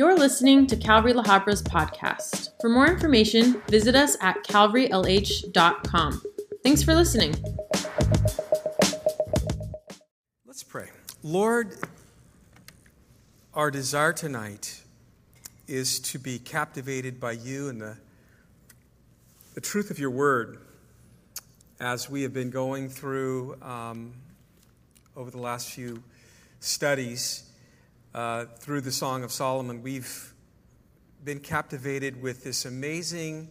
[0.00, 2.52] You're listening to Calvary La Habra's podcast.
[2.62, 6.22] For more information, visit us at calvarylh.com.
[6.64, 7.34] Thanks for listening.
[10.46, 10.88] Let's pray.
[11.22, 11.76] Lord,
[13.52, 14.80] our desire tonight
[15.68, 17.98] is to be captivated by you and the,
[19.52, 20.60] the truth of your word
[21.78, 24.14] as we have been going through um,
[25.14, 26.02] over the last few
[26.58, 27.49] studies
[28.14, 30.34] uh, through the Song of Solomon, we've
[31.24, 33.48] been captivated with this amazing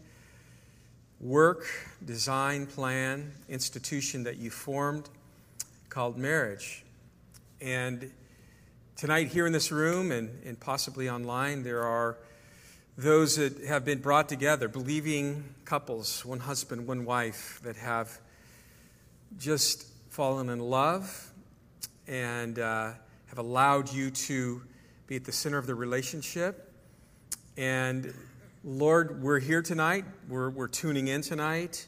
[1.22, 1.66] work,
[2.04, 5.10] design, plan, institution that you formed
[5.90, 6.84] called marriage.
[7.62, 8.12] And
[8.96, 12.18] tonight, here in this room and, and possibly online, there are
[12.98, 18.20] those that have been brought together, believing couples, one husband, one wife, that have
[19.38, 21.32] just fallen in love
[22.08, 22.60] and.
[22.60, 22.92] Uh,
[23.30, 24.62] have allowed you to
[25.08, 26.74] be at the center of the relationship.
[27.58, 28.14] And
[28.64, 30.06] Lord, we're here tonight.
[30.28, 31.88] We're, we're tuning in tonight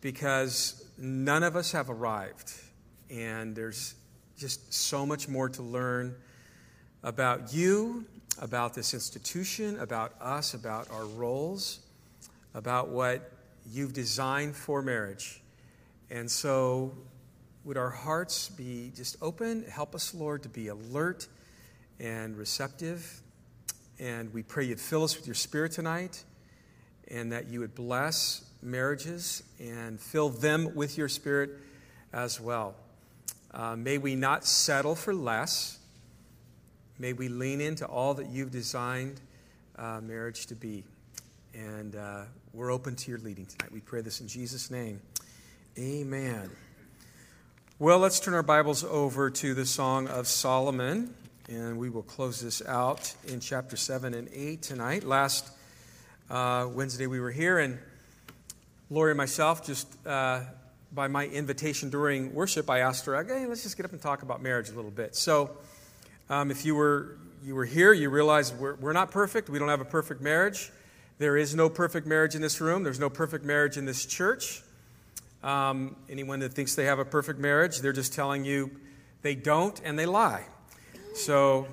[0.00, 2.52] because none of us have arrived.
[3.10, 3.94] And there's
[4.38, 6.14] just so much more to learn
[7.02, 8.06] about you,
[8.40, 11.80] about this institution, about us, about our roles,
[12.54, 13.32] about what
[13.70, 15.42] you've designed for marriage.
[16.10, 16.92] And so
[17.64, 19.64] would our hearts be just open?
[19.64, 21.26] Help us, Lord, to be alert
[21.98, 23.22] and receptive.
[23.98, 26.24] And we pray you'd fill us with your spirit tonight
[27.08, 31.50] and that you would bless marriages and fill them with your spirit
[32.12, 32.74] as well.
[33.52, 35.78] Uh, may we not settle for less.
[36.98, 39.20] May we lean into all that you've designed
[39.78, 40.84] uh, marriage to be.
[41.54, 43.72] And uh, we're open to your leading tonight.
[43.72, 45.00] We pray this in Jesus' name.
[45.78, 46.50] Amen.
[47.80, 51.12] Well, let's turn our Bibles over to the Song of Solomon,
[51.48, 55.02] and we will close this out in chapter 7 and 8 tonight.
[55.02, 55.50] Last
[56.30, 57.80] uh, Wednesday we were here, and
[58.90, 60.42] Lori and myself, just uh,
[60.92, 64.22] by my invitation during worship, I asked her, hey, let's just get up and talk
[64.22, 65.16] about marriage a little bit.
[65.16, 65.50] So,
[66.30, 69.48] um, if you were, you were here, you realize we're, we're not perfect.
[69.48, 70.70] We don't have a perfect marriage.
[71.18, 74.62] There is no perfect marriage in this room, there's no perfect marriage in this church.
[75.44, 78.70] Um, anyone that thinks they have a perfect marriage, they're just telling you
[79.22, 80.44] they don't and they lie.
[81.14, 81.68] So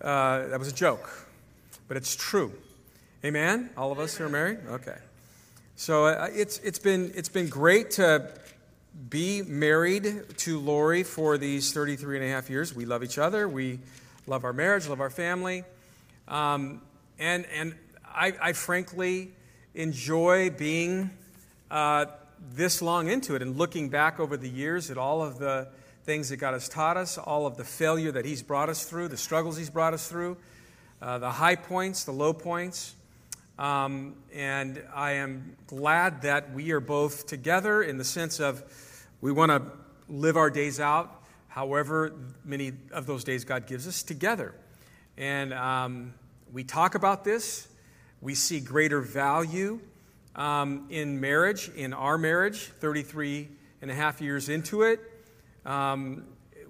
[0.00, 1.10] uh, that was a joke,
[1.88, 2.52] but it's true.
[3.24, 3.70] Amen?
[3.76, 4.58] All of us who are married?
[4.68, 4.98] Okay.
[5.74, 8.30] So uh, it's, it's, been, it's been great to
[9.08, 12.74] be married to Lori for these 33 and a half years.
[12.74, 13.48] We love each other.
[13.48, 13.80] We
[14.26, 15.64] love our marriage, love our family.
[16.28, 16.80] Um,
[17.18, 17.74] and and
[18.06, 19.32] I, I, frankly
[19.74, 21.10] enjoy being
[21.70, 22.06] uh,
[22.52, 25.68] this long into it and looking back over the years at all of the
[26.04, 29.08] things that God has taught us, all of the failure that He's brought us through,
[29.08, 30.36] the struggles He's brought us through,
[31.00, 32.94] uh, the high points, the low points.
[33.58, 38.62] Um, and I am glad that we are both together in the sense of
[39.20, 39.62] we want to
[40.08, 42.12] live our days out, however
[42.44, 44.54] many of those days God gives us, together.
[45.16, 46.14] And um,
[46.52, 47.68] we talk about this,
[48.20, 49.80] we see greater value
[50.36, 53.48] um, in marriage, in our marriage, 33
[53.82, 55.00] and a half years into it.
[55.64, 56.24] Um,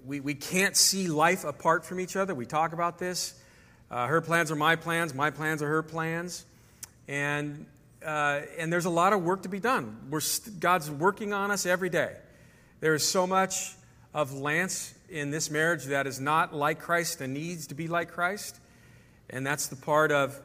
[0.05, 2.35] we, we can't see life apart from each other.
[2.35, 3.39] We talk about this.
[3.89, 6.45] Uh, her plans are my plans, my plans are her plans.
[7.07, 7.65] And,
[8.05, 9.97] uh, and there's a lot of work to be done.
[10.09, 10.21] We're,
[10.59, 12.15] God's working on us every day.
[12.79, 13.75] There is so much
[14.13, 18.11] of Lance in this marriage that is not like Christ and needs to be like
[18.11, 18.59] Christ.
[19.29, 20.39] And that's the part of,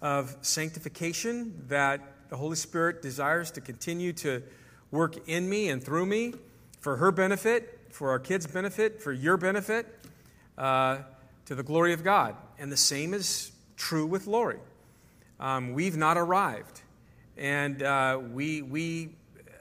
[0.00, 4.42] of sanctification that the Holy Spirit desires to continue to
[4.90, 6.34] work in me and through me
[6.80, 9.86] for her benefit, for our kids' benefit, for your benefit,
[10.58, 10.98] uh,
[11.46, 12.36] to the glory of God.
[12.58, 14.58] And the same is true with Lori.
[15.38, 16.82] Um, we've not arrived.
[17.36, 19.10] And uh, we, we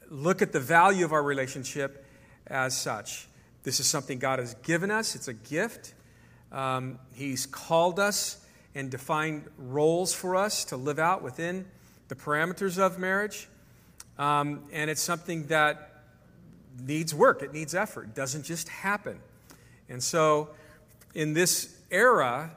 [0.09, 2.05] look at the value of our relationship
[2.47, 3.27] as such.
[3.63, 5.93] This is something God has given us, it's a gift.
[6.51, 8.45] Um, he's called us
[8.75, 11.65] and defined roles for us to live out within
[12.07, 13.47] the parameters of marriage.
[14.17, 16.03] Um, and it's something that
[16.79, 19.19] needs work, it needs effort, it doesn't just happen.
[19.89, 20.49] And so,
[21.13, 22.51] in this era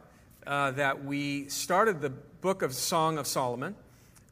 [0.46, 3.74] uh, that we started the book of Song of Solomon,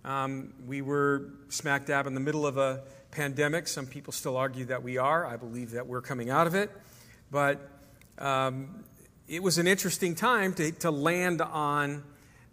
[0.04, 3.66] um, we were smack dab in the middle of a pandemic.
[3.66, 5.26] Some people still argue that we are.
[5.26, 6.70] I believe that we're coming out of it.
[7.30, 7.68] But
[8.18, 8.84] um,
[9.26, 12.04] it was an interesting time to, to land on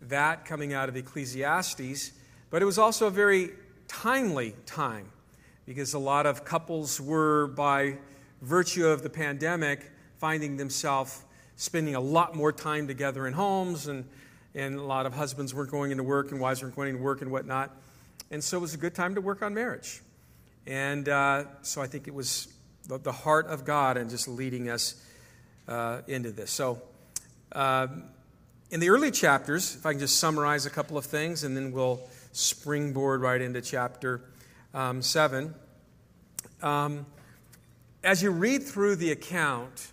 [0.01, 2.11] that coming out of Ecclesiastes.
[2.53, 3.49] But it was also a very
[3.87, 5.07] timely time
[5.65, 7.97] because a lot of couples were, by
[8.43, 9.89] virtue of the pandemic,
[10.19, 11.23] finding themselves
[11.55, 14.05] spending a lot more time together in homes and,
[14.53, 17.23] and a lot of husbands weren't going into work and wives weren't going to work
[17.23, 17.75] and whatnot.
[18.29, 20.03] And so it was a good time to work on marriage.
[20.67, 22.49] And uh, so I think it was
[22.87, 25.03] the, the, heart of God and just leading us
[25.67, 26.51] uh, into this.
[26.51, 26.83] So
[27.53, 28.03] um,
[28.69, 31.71] in the early chapters, if I can just summarize a couple of things, and then
[31.71, 31.99] we'll
[32.33, 34.21] springboard right into chapter
[34.73, 35.55] um, 7.
[36.61, 37.05] Um,
[38.03, 39.91] as you read through the account,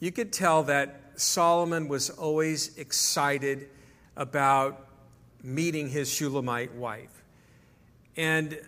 [0.00, 3.68] you could tell that Solomon was always excited
[4.16, 4.86] about
[5.42, 7.22] meeting his Shulamite wife.
[8.16, 8.60] And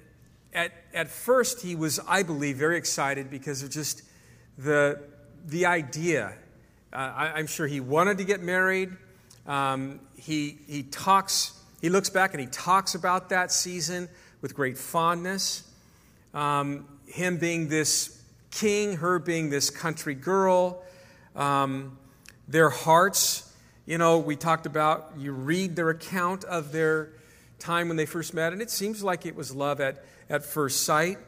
[0.54, 4.02] at, at first, he was, I believe, very excited because of just
[4.58, 5.00] the,
[5.46, 6.34] the idea.
[6.92, 8.90] Uh, I, am sure he wanted to get married.
[9.46, 14.08] Um, he, he talks, he looks back and he talks about that season
[14.40, 15.64] with great fondness.
[16.34, 20.82] Um, him being this king, her being this country girl.
[21.34, 21.98] Um,
[22.48, 23.52] their hearts,
[23.86, 27.10] you know, we talked about, you read their account of their
[27.58, 30.82] time when they first met, and it seems like it was love at, at first
[30.82, 31.18] sight.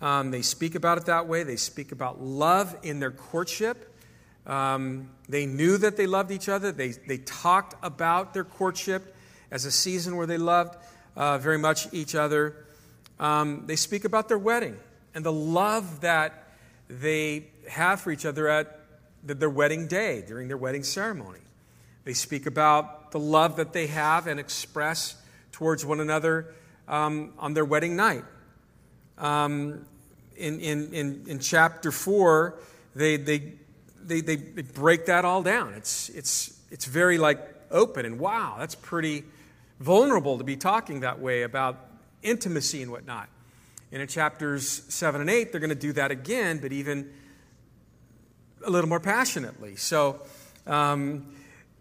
[0.00, 1.42] Um, they speak about it that way.
[1.42, 3.94] They speak about love in their courtship.
[4.46, 6.72] Um, they knew that they loved each other.
[6.72, 9.14] They, they talked about their courtship
[9.50, 10.76] as a season where they loved
[11.16, 12.56] uh, very much each other.
[13.18, 14.76] Um, they speak about their wedding
[15.14, 16.44] and the love that
[16.88, 18.78] they have for each other at
[19.22, 21.40] their wedding day, during their wedding ceremony.
[22.04, 25.16] They speak about the love that they have and express
[25.52, 26.54] towards one another
[26.88, 28.24] um, on their wedding night.
[29.18, 29.84] Um,
[30.36, 32.54] in, in, in, in, chapter 4,
[32.94, 33.52] they, they,
[34.02, 35.74] they, they, break that all down.
[35.74, 39.24] It's, it's, it's very like open and wow, that's pretty
[39.80, 41.88] vulnerable to be talking that way about
[42.22, 43.28] intimacy and whatnot.
[43.90, 47.10] And in chapters 7 and 8, they're going to do that again, but even
[48.64, 49.74] a little more passionately.
[49.76, 50.20] So
[50.66, 51.34] um,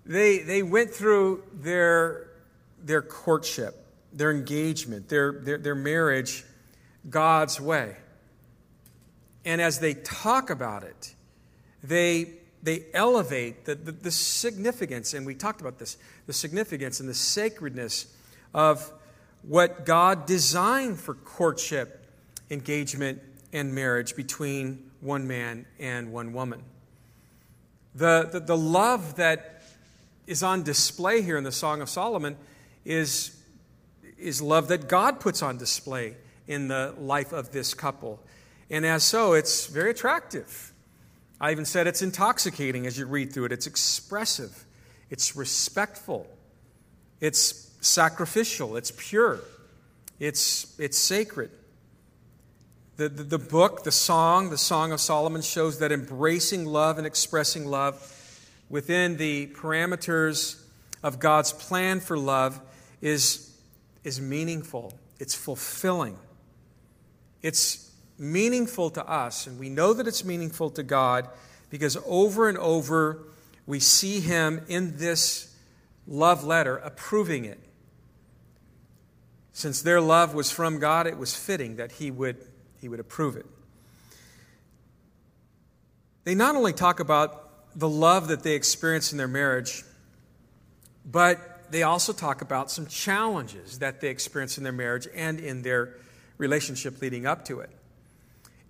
[0.05, 2.31] they, they went through their,
[2.83, 3.75] their courtship,
[4.11, 6.45] their engagement, their, their, their marriage
[7.09, 7.95] God's way.
[9.45, 11.13] And as they talk about it,
[11.83, 15.97] they, they elevate the, the, the significance, and we talked about this,
[16.27, 18.13] the significance and the sacredness
[18.53, 18.91] of
[19.43, 22.05] what God designed for courtship,
[22.49, 23.21] engagement,
[23.53, 26.61] and marriage between one man and one woman.
[27.95, 29.63] The, the, the, love that
[30.27, 32.37] is on display here in the Song of Solomon
[32.85, 33.35] is,
[34.17, 36.15] is love that God puts on display
[36.47, 38.19] in the life of this couple.
[38.69, 40.68] And as so, it's very attractive.
[41.41, 43.51] I even said it's intoxicating as you read through it.
[43.51, 44.65] It's expressive,
[45.09, 46.27] it's respectful,
[47.21, 49.39] it's sacrificial, it's pure,
[50.19, 51.51] it's, it's sacred.
[52.97, 57.07] The, the, the, book, the song, the Song of Solomon shows that embracing love and
[57.07, 57.95] expressing love
[58.69, 60.61] within the parameters
[61.01, 62.59] of God's plan for love
[62.99, 63.55] is,
[64.03, 66.17] is meaningful, it's fulfilling.
[67.41, 67.88] It's
[68.19, 71.27] meaningful to us, and we know that it's meaningful to God
[71.69, 73.23] because over and over
[73.65, 75.55] we see Him in this
[76.07, 77.59] love letter approving it.
[79.53, 82.37] Since their love was from God, it was fitting that He would
[82.79, 83.45] he would approve it.
[86.23, 89.83] They not only talk about the love that they experience in their marriage,
[91.05, 95.61] but they also talk about some challenges that they experience in their marriage and in
[95.61, 95.95] their
[96.37, 97.69] relationship leading up to it.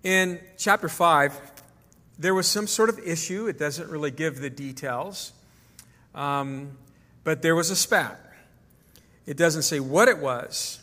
[0.02, 1.38] In chapter 5,
[2.18, 3.48] there was some sort of issue.
[3.48, 5.32] It doesn't really give the details,
[6.14, 6.78] um,
[7.22, 8.18] but there was a spat.
[9.26, 10.80] It doesn't say what it was,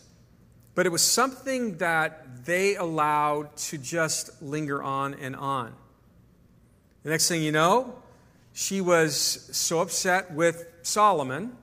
[0.76, 5.74] but it was something that they allowed to just linger on and on.
[7.02, 7.96] The next thing you know,
[8.54, 11.58] she was so upset with Solomon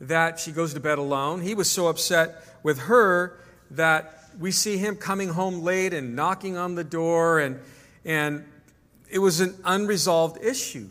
[0.00, 1.42] that she goes to bed alone.
[1.42, 3.38] He was so upset with her
[3.70, 7.60] that we see him coming home late and knocking on the door, and,
[8.04, 8.44] and
[9.10, 10.88] it was an unresolved issue.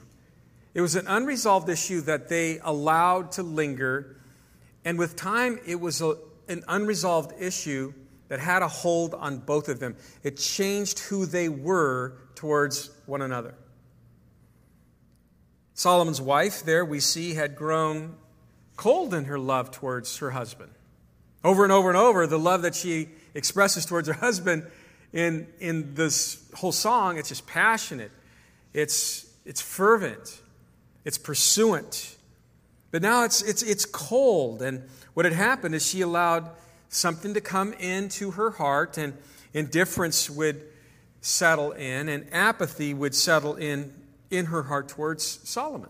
[0.73, 4.17] It was an unresolved issue that they allowed to linger,
[4.83, 6.15] and with time, it was a,
[6.47, 7.93] an unresolved issue
[8.27, 9.95] that had a hold on both of them.
[10.23, 13.55] It changed who they were towards one another.
[15.73, 18.15] Solomon's wife, there we see, had grown
[18.77, 20.71] cold in her love towards her husband.
[21.43, 24.65] Over and over and over, the love that she expresses towards her husband
[25.13, 28.11] in, in this whole song, it's just passionate,
[28.73, 30.41] it's, it's fervent,
[31.03, 32.15] it's pursuant.
[32.91, 34.61] But now it's, it's, it's cold.
[34.61, 36.49] And what had happened is she allowed
[36.89, 39.13] something to come into her heart, and
[39.53, 40.61] indifference would
[41.21, 43.93] settle in, and apathy would settle in
[44.31, 45.89] in her heart towards Solomon.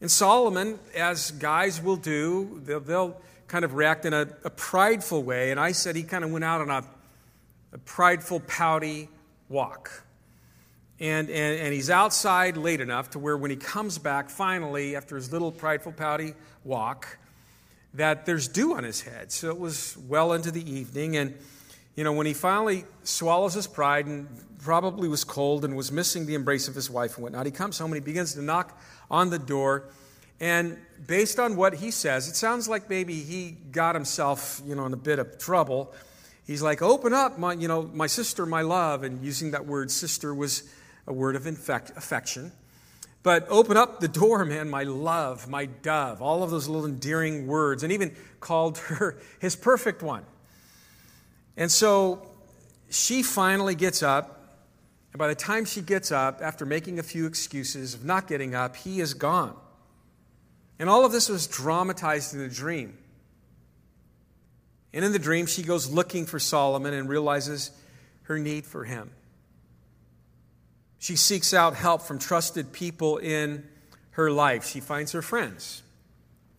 [0.00, 5.22] And Solomon, as guys will do, they'll, they'll kind of react in a, a, prideful
[5.22, 5.50] way.
[5.50, 6.84] And I said he kind of went out on a,
[7.72, 9.08] a prideful, pouty
[9.48, 10.04] walk.
[11.00, 15.16] And, and, and he's outside late enough to where when he comes back finally, after
[15.16, 17.18] his little prideful, pouty walk,
[17.94, 19.32] that there's dew on his head.
[19.32, 21.16] So it was well into the evening.
[21.16, 21.34] And,
[21.96, 24.28] you know, when he finally swallows his pride and
[24.58, 27.78] probably was cold and was missing the embrace of his wife and whatnot, he comes
[27.78, 28.78] home and he begins to knock
[29.10, 29.84] on the door.
[30.40, 34.86] And based on what he says, it sounds like maybe he got himself, you know,
[34.86, 35.92] in a bit of trouble.
[36.46, 39.90] He's like, "Open up, my, you know, my sister, my love," and using that word
[39.90, 40.62] "sister" was
[41.06, 42.52] a word of infect, affection.
[43.22, 47.46] But open up the door, man, my love, my dove, all of those little endearing
[47.46, 50.24] words, and even called her his perfect one.
[51.56, 52.26] And so
[52.88, 54.34] she finally gets up.
[55.12, 58.54] And by the time she gets up, after making a few excuses of not getting
[58.54, 59.56] up, he is gone.
[60.78, 62.96] And all of this was dramatized in a dream.
[64.92, 67.70] And in the dream, she goes looking for Solomon and realizes
[68.22, 69.10] her need for him.
[70.98, 73.64] She seeks out help from trusted people in
[74.12, 74.66] her life.
[74.66, 75.82] She finds her friends,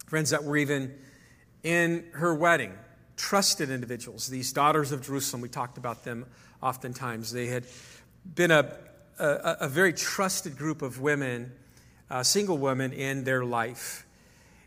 [0.07, 0.95] friends that were even
[1.63, 2.73] in her wedding,
[3.17, 4.27] trusted individuals.
[4.27, 6.25] These daughters of Jerusalem, we talked about them
[6.61, 7.33] oftentimes.
[7.33, 7.65] They had
[8.23, 8.73] been a,
[9.17, 11.51] a, a very trusted group of women,
[12.09, 14.05] uh, single women in their life.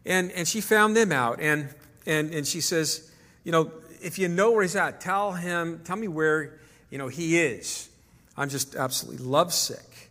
[0.04, 1.40] And, and she found them out.
[1.40, 1.68] And,
[2.06, 3.10] and, and she says,
[3.44, 6.58] You know, if you know where he's at, tell him, tell me where,
[6.90, 7.88] you know, he is.
[8.36, 10.10] I'm just absolutely lovesick.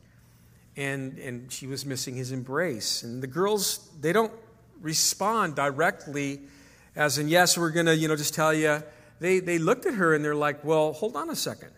[0.78, 3.04] And, and she was missing his embrace.
[3.04, 4.32] And the girls, they don't
[4.82, 6.42] respond directly
[6.96, 8.84] as in, yes, we're going to, you know, just tell you.
[9.20, 11.72] They, they looked at her and they're like, well, hold on a second.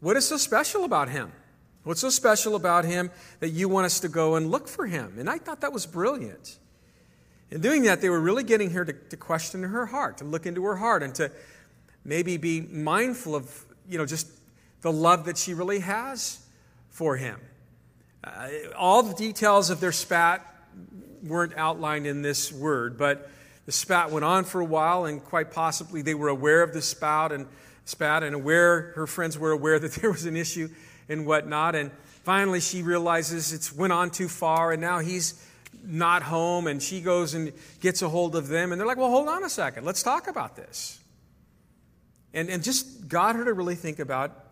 [0.00, 1.32] What is so special about him?
[1.84, 3.10] What's so special about him
[3.40, 5.16] that you want us to go and look for him?
[5.18, 6.58] And I thought that was brilliant.
[7.50, 10.46] In doing that, they were really getting her to, to question her heart, to look
[10.46, 11.30] into her heart, and to
[12.04, 14.28] maybe be mindful of, you know, just
[14.80, 16.40] the love that she really has
[16.88, 17.38] for him.
[18.24, 20.44] Uh, all the details of their spat
[21.22, 23.30] weren't outlined in this word, but
[23.66, 26.82] the spat went on for a while, and quite possibly they were aware of the
[26.82, 27.46] spout and
[27.84, 30.68] spat, and aware her friends were aware that there was an issue
[31.08, 31.74] and whatnot.
[31.74, 31.90] And
[32.22, 35.42] finally, she realizes it's went on too far, and now he's
[35.82, 39.10] not home, and she goes and gets a hold of them, and they're like, "Well,
[39.10, 40.98] hold on a second, let's talk about this."
[42.32, 44.44] And and just got her to really think about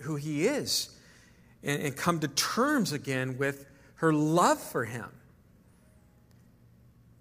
[0.00, 0.90] who he is
[1.62, 3.66] and, and come to terms again with
[3.96, 5.08] her love for him.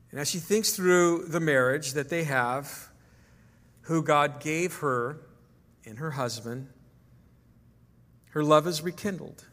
[0.10, 2.90] And as she thinks through the marriage that they have,
[3.84, 5.18] who God gave her
[5.86, 6.68] and her husband,
[8.32, 9.46] her love is rekindled.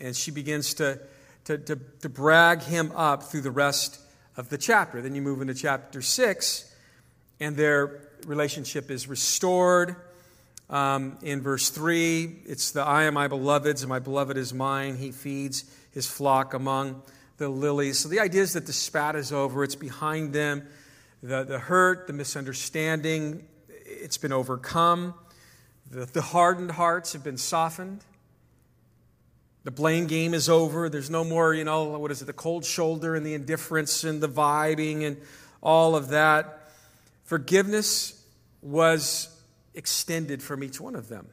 [0.00, 1.00] And she begins to,
[1.44, 4.00] to, to, to, brag him up through the rest
[4.36, 5.00] of the chapter.
[5.02, 6.74] Then you move into chapter 6,
[7.40, 9.96] and their relationship is restored.
[10.70, 14.96] Um, in verse 3, it's the I am my beloved's, and my beloved is mine.
[14.96, 17.02] He feeds his flock among
[17.38, 17.98] the lilies.
[17.98, 20.66] So the idea is that the spat is over, it's behind them.
[21.22, 25.14] The, the hurt, the misunderstanding, it's been overcome.
[25.90, 28.04] The, the hardened hearts have been softened.
[29.64, 30.88] The blame game is over.
[30.88, 34.20] There's no more, you know, what is it, the cold shoulder and the indifference and
[34.20, 35.16] the vibing and
[35.62, 36.70] all of that.
[37.24, 38.24] Forgiveness
[38.62, 39.28] was
[39.74, 41.28] extended from each one of them.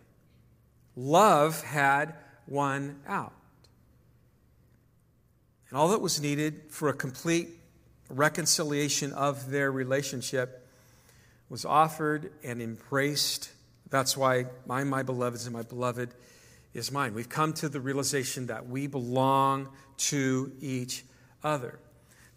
[0.96, 2.14] Love had
[2.48, 3.34] won out.
[5.70, 7.50] And all that was needed for a complete
[8.10, 10.68] reconciliation of their relationship
[11.50, 13.50] was offered and embraced.
[13.90, 16.14] That's why my, my beloved and my beloved
[16.74, 17.14] is mine.
[17.14, 21.06] We've come to the realization that we belong to each
[21.44, 21.80] other.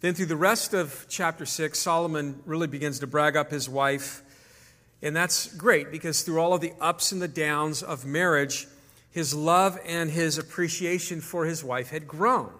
[0.01, 4.23] Then, through the rest of chapter 6, Solomon really begins to brag up his wife
[5.01, 8.67] and that's great because through all of the ups and the downs of marriage,
[9.11, 12.51] his love and his appreciation for his wife had grown.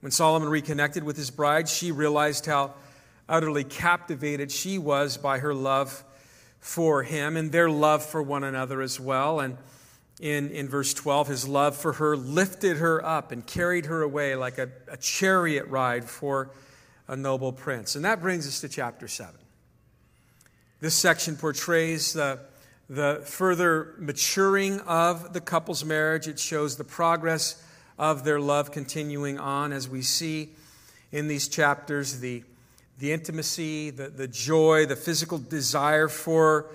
[0.00, 2.74] When Solomon reconnected with his bride, she realized how
[3.28, 6.04] utterly captivated she was by her love
[6.60, 9.40] for him and their love for one another as well.
[9.40, 9.56] And
[10.20, 14.36] in, in verse 12, his love for her lifted her up and carried her away
[14.36, 16.50] like a, a chariot ride for
[17.08, 17.96] a noble prince.
[17.96, 19.34] And that brings us to chapter 7.
[20.80, 22.40] This section portrays the,
[22.88, 26.28] the further maturing of the couple's marriage.
[26.28, 27.62] It shows the progress
[27.98, 30.50] of their love continuing on as we see
[31.12, 32.44] in these chapters the,
[33.00, 36.66] the intimacy, the, the joy, the physical desire for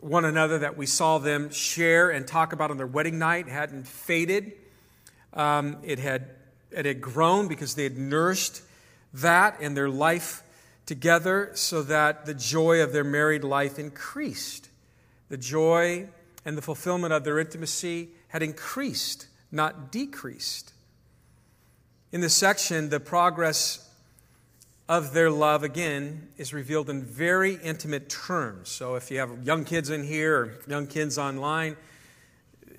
[0.00, 3.86] one another that we saw them share and talk about on their wedding night hadn't
[3.86, 4.52] faded.
[5.34, 6.30] Um, it had
[6.70, 8.62] it had grown because they had nourished
[9.14, 10.42] that and their life
[10.84, 14.68] together so that the joy of their married life increased.
[15.28, 16.08] The joy
[16.44, 20.72] and the fulfillment of their intimacy had increased, not decreased.
[22.12, 23.85] In this section, the progress
[24.88, 28.68] of their love, again, is revealed in very intimate terms.
[28.68, 31.76] So if you have young kids in here or young kids online,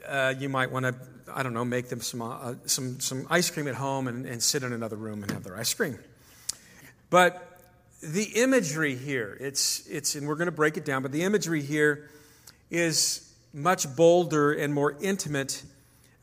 [0.08, 0.96] uh, you might want to,
[1.34, 4.42] I don't know, make them some, uh, some, some ice cream at home and, and
[4.42, 6.00] sit in another room and have their ice cream.
[7.10, 7.62] But
[8.02, 11.62] the imagery here, it's, it's, and we're going to break it down, but the imagery
[11.62, 12.10] here
[12.72, 15.64] is much bolder and more intimate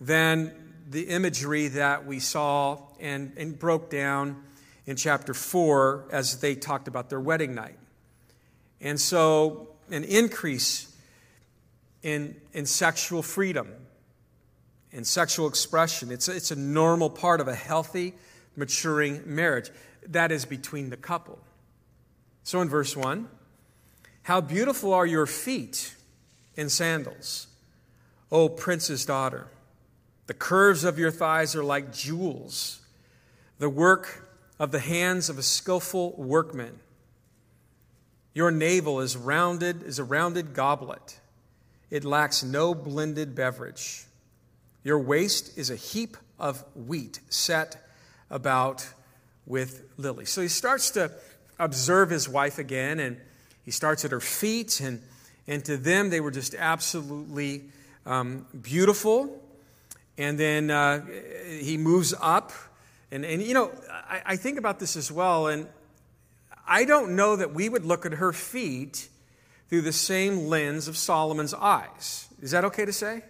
[0.00, 0.52] than
[0.88, 4.42] the imagery that we saw and, and broke down
[4.86, 7.78] in chapter 4 as they talked about their wedding night.
[8.80, 10.94] And so, an increase
[12.02, 13.68] in, in sexual freedom,
[14.92, 18.14] in sexual expression, it's, it's a normal part of a healthy,
[18.56, 19.70] maturing marriage.
[20.08, 21.38] That is between the couple.
[22.42, 23.28] So, in verse 1,
[24.22, 25.94] how beautiful are your feet
[26.56, 27.46] in sandals,
[28.30, 29.48] O prince's daughter.
[30.26, 32.80] The curves of your thighs are like jewels,
[33.58, 34.23] the work
[34.58, 36.78] of the hands of a skillful workman.
[38.34, 41.20] Your navel is rounded, is a rounded goblet.
[41.90, 44.04] It lacks no blended beverage.
[44.82, 47.88] Your waist is a heap of wheat set
[48.30, 48.86] about
[49.46, 50.30] with lilies.
[50.30, 51.10] So he starts to
[51.58, 53.20] observe his wife again, and
[53.64, 55.00] he starts at her feet, and,
[55.46, 57.64] and to them, they were just absolutely
[58.06, 59.40] um, beautiful.
[60.18, 61.04] And then uh,
[61.46, 62.52] he moves up
[63.14, 65.68] and, and you know, I, I think about this as well, and
[66.66, 69.08] I don't know that we would look at her feet
[69.68, 72.26] through the same lens of Solomon's eyes.
[72.42, 73.22] Is that okay to say?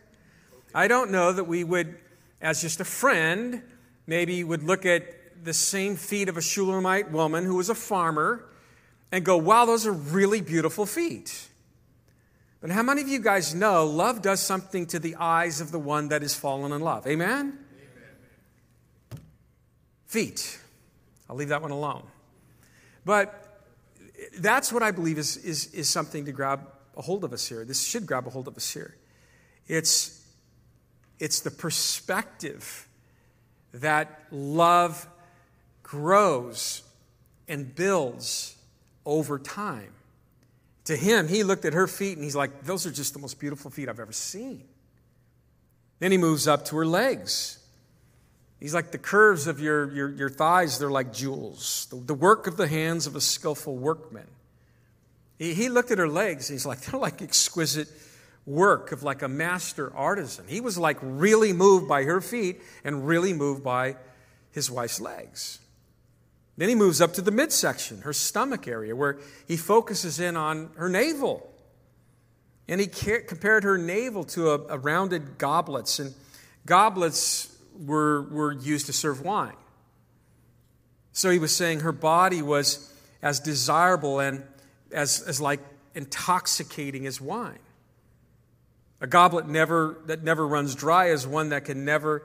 [0.74, 1.98] I don't know that we would,
[2.40, 3.62] as just a friend,
[4.06, 8.46] maybe would look at the same feet of a Shulamite woman who was a farmer
[9.12, 11.48] and go, wow, those are really beautiful feet.
[12.62, 15.78] But how many of you guys know love does something to the eyes of the
[15.78, 17.06] one that is fallen in love?
[17.06, 17.58] Amen?
[20.14, 20.60] Feet.
[21.28, 22.04] I'll leave that one alone.
[23.04, 23.60] But
[24.38, 27.64] that's what I believe is, is, is something to grab a hold of us here.
[27.64, 28.94] This should grab a hold of us here.
[29.66, 30.24] It's,
[31.18, 32.86] it's the perspective
[33.72, 35.08] that love
[35.82, 36.82] grows
[37.48, 38.56] and builds
[39.04, 39.90] over time.
[40.84, 43.40] To him, he looked at her feet and he's like, Those are just the most
[43.40, 44.62] beautiful feet I've ever seen.
[45.98, 47.58] Then he moves up to her legs.
[48.64, 51.86] He's like the curves of your, your, your thighs, they're like jewels.
[51.90, 54.26] The, the, work of the hands of a skillful workman.
[55.38, 57.88] He, he looked at her legs he's like, they're like exquisite
[58.46, 60.46] work of like a master artisan.
[60.48, 63.96] He was like really moved by her feet and really moved by
[64.50, 65.58] his wife's legs.
[66.56, 70.70] Then he moves up to the midsection, her stomach area, where he focuses in on
[70.76, 71.52] her navel.
[72.66, 75.98] And he compared her navel to a, a rounded goblets.
[75.98, 76.14] And
[76.64, 79.56] goblets were, were used to serve wine.
[81.12, 84.44] So he was saying her body was as desirable and
[84.92, 85.60] as, as like
[85.94, 87.58] intoxicating as wine.
[89.00, 92.22] A goblet never, that never runs dry is one that can never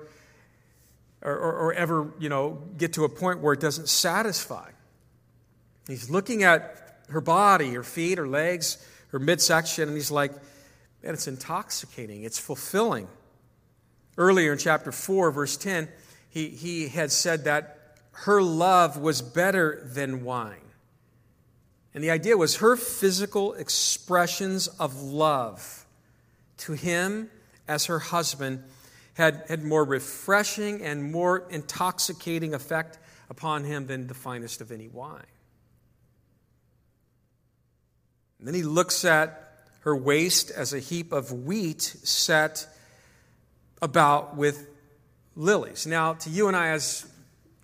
[1.21, 4.69] or, or, or ever you know, get to a point where it doesn't satisfy.
[5.87, 8.77] He's looking at her body, her feet, her legs,
[9.09, 10.31] her midsection, and he's like,
[11.03, 13.07] man, it's intoxicating, it's fulfilling.
[14.19, 15.87] Earlier in chapter 4, verse 10,
[16.29, 20.59] he, he had said that her love was better than wine.
[21.93, 25.85] And the idea was her physical expressions of love
[26.57, 27.29] to him
[27.65, 28.65] as her husband
[29.13, 34.89] had, had more refreshing and more intoxicating effect upon him than the finest of any
[34.89, 35.23] wine.
[38.37, 42.67] And then he looks at her waist as a heap of wheat set
[43.81, 44.67] about with
[45.35, 45.87] lilies.
[45.87, 47.05] Now, to you and I, as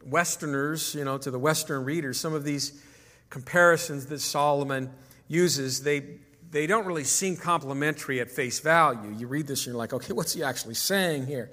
[0.05, 2.81] Westerners, you know, to the Western readers, some of these
[3.29, 4.91] comparisons that Solomon
[5.27, 6.19] uses, they,
[6.51, 9.13] they don't really seem complimentary at face value.
[9.17, 11.51] You read this and you're like, okay, what's he actually saying here?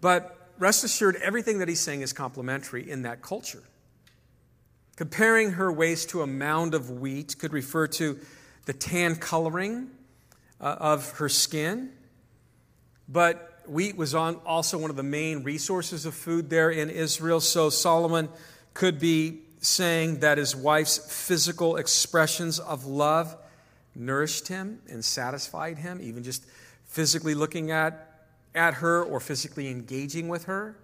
[0.00, 3.62] But rest assured, everything that he's saying is complimentary in that culture.
[4.96, 8.18] Comparing her waist to a mound of wheat could refer to
[8.66, 9.90] the tan coloring
[10.60, 11.90] uh, of her skin,
[13.08, 17.40] but wheat was on also one of the main resources of food there in Israel.
[17.40, 18.28] So Solomon
[18.72, 23.36] could be saying that his wife's physical expressions of love
[23.94, 26.44] nourished him and satisfied him, even just
[26.84, 30.76] physically looking at, at her or physically engaging with her.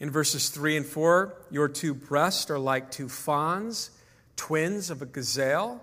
[0.00, 3.90] In verses 3 and 4, your two breasts are like two fawns,
[4.36, 5.80] twins of a gazelle.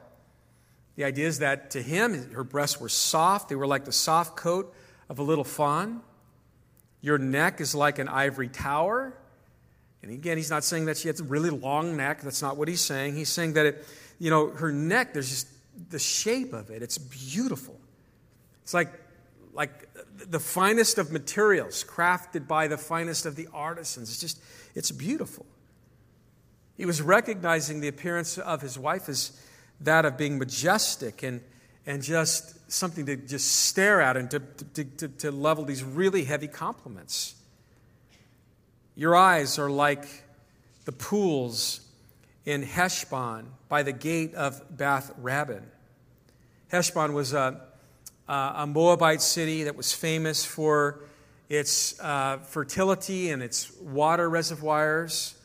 [0.96, 3.50] The idea is that to him, her breasts were soft.
[3.50, 4.76] They were like the soft coat
[5.12, 6.02] of a little fawn.
[7.02, 9.14] Your neck is like an ivory tower.
[10.02, 12.22] And again, he's not saying that she has a really long neck.
[12.22, 13.18] That's not what he's saying.
[13.18, 13.86] He's saying that, it,
[14.20, 15.48] you know, her neck, there's just
[15.90, 16.82] the shape of it.
[16.82, 17.78] It's beautiful.
[18.64, 18.88] It's like,
[19.52, 19.90] like
[20.30, 24.10] the finest of materials, crafted by the finest of the artisans.
[24.10, 24.42] It's just,
[24.76, 25.46] it's beautiful.
[26.78, 29.38] He was recognizing the appearance of his wife as
[29.82, 31.42] that of being majestic and,
[31.86, 34.40] and just something to just stare at and to,
[34.74, 37.36] to, to, to level these really heavy compliments.
[38.96, 40.06] Your eyes are like
[40.86, 41.82] the pools
[42.46, 45.64] in Heshbon by the gate of Bath Rabbim.
[46.70, 47.62] Heshbon was a,
[48.28, 51.00] a Moabite city that was famous for
[51.50, 55.36] its uh, fertility and its water reservoirs.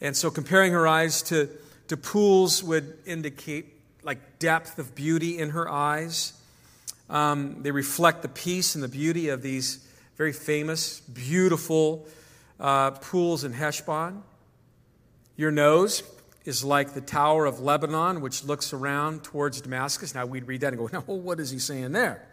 [0.00, 1.48] And so comparing her eyes to,
[1.88, 3.73] to pools would indicate
[4.04, 6.34] like depth of beauty in her eyes.
[7.10, 9.86] Um, they reflect the peace and the beauty of these
[10.16, 12.06] very famous, beautiful
[12.60, 14.22] uh, pools in Heshbon.
[15.36, 16.02] Your nose
[16.44, 20.14] is like the Tower of Lebanon, which looks around towards Damascus.
[20.14, 22.26] Now, we'd read that and go, no, what is he saying there?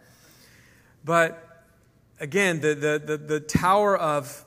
[1.04, 1.64] But
[2.20, 4.44] again, the, the, the, the Tower of,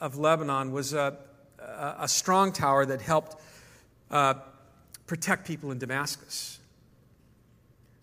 [0.00, 1.16] of Lebanon was a,
[1.58, 3.40] a, a strong tower that helped
[4.10, 4.34] uh,
[5.06, 6.58] protect people in Damascus.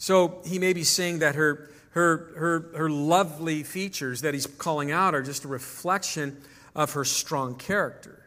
[0.01, 4.91] So he may be saying that her, her, her, her lovely features that he's calling
[4.91, 6.41] out are just a reflection
[6.75, 8.25] of her strong character.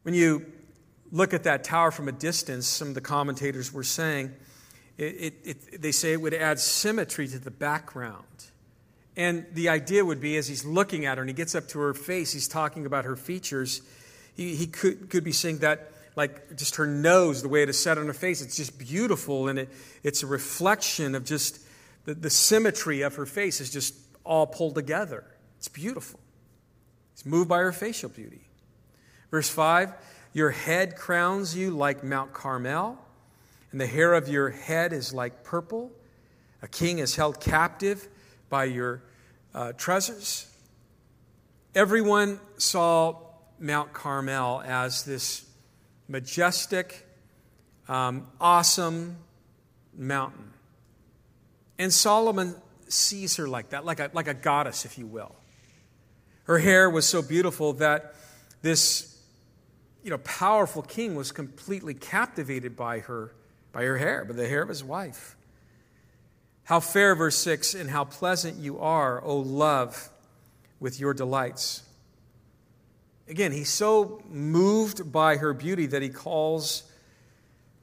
[0.00, 0.50] When you
[1.12, 4.32] look at that tower from a distance, some of the commentators were saying,
[4.96, 8.24] it, it, it, they say it would add symmetry to the background.
[9.14, 11.80] And the idea would be, as he's looking at her and he gets up to
[11.80, 13.82] her face, he's talking about her features.
[14.34, 17.78] He, he could, could be saying that, like just her nose, the way it is
[17.78, 19.46] set on her face, it's just beautiful.
[19.46, 19.68] And it,
[20.02, 21.60] it's a reflection of just
[22.06, 25.24] the, the symmetry of her face is just all pulled together.
[25.58, 26.18] It's beautiful.
[27.14, 28.48] He's moved by her facial beauty.
[29.30, 29.92] Verse 5
[30.32, 32.98] Your head crowns you like Mount Carmel,
[33.70, 35.92] and the hair of your head is like purple.
[36.62, 38.08] A king is held captive
[38.48, 39.04] by your
[39.54, 40.52] uh, treasures.
[41.76, 43.20] Everyone saw
[43.60, 45.47] Mount Carmel as this
[46.08, 47.06] majestic,
[47.86, 49.16] um, awesome
[49.96, 50.52] mountain.
[51.78, 52.56] And Solomon
[52.88, 55.34] sees her like that, like a, like a goddess, if you will.
[56.44, 58.14] Her hair was so beautiful that
[58.62, 59.18] this
[60.02, 63.34] you know, powerful king was completely captivated by her,
[63.72, 65.36] by her hair, by the hair of his wife.
[66.64, 70.08] How fair, verse 6, and how pleasant you are, O love,
[70.80, 71.82] with your delights.
[73.28, 76.84] Again, he's so moved by her beauty that he calls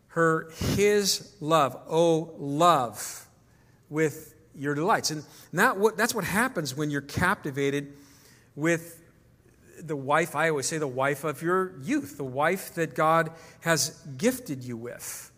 [0.10, 3.28] her his love, Oh, love,
[3.90, 5.12] with your delights.
[5.12, 7.94] And that, that's what happens when you're captivated
[8.56, 9.02] with
[9.82, 13.32] the wife, I always say the wife of your youth, the wife that God
[13.62, 15.32] has gifted you with.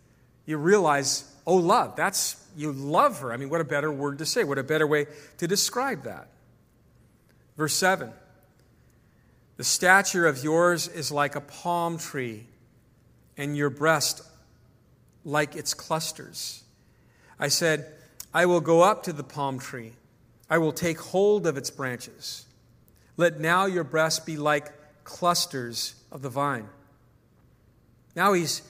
[0.46, 3.34] You realize, oh, love, that's, you love her.
[3.34, 6.30] I mean, what a better word to say, what a better way to describe that.
[7.58, 8.14] Verse 7
[9.58, 12.46] The stature of yours is like a palm tree,
[13.36, 14.22] and your breast
[15.26, 16.64] like its clusters.
[17.40, 17.92] I said,
[18.34, 19.94] I will go up to the palm tree,
[20.50, 22.46] I will take hold of its branches.
[23.18, 24.72] Let now your breast be like
[25.04, 26.70] clusters of the vine.
[28.16, 28.62] Now he's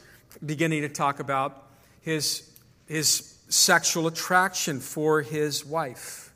[0.46, 1.68] beginning to talk about
[2.02, 2.50] his,
[2.86, 6.27] his sexual attraction for his wife.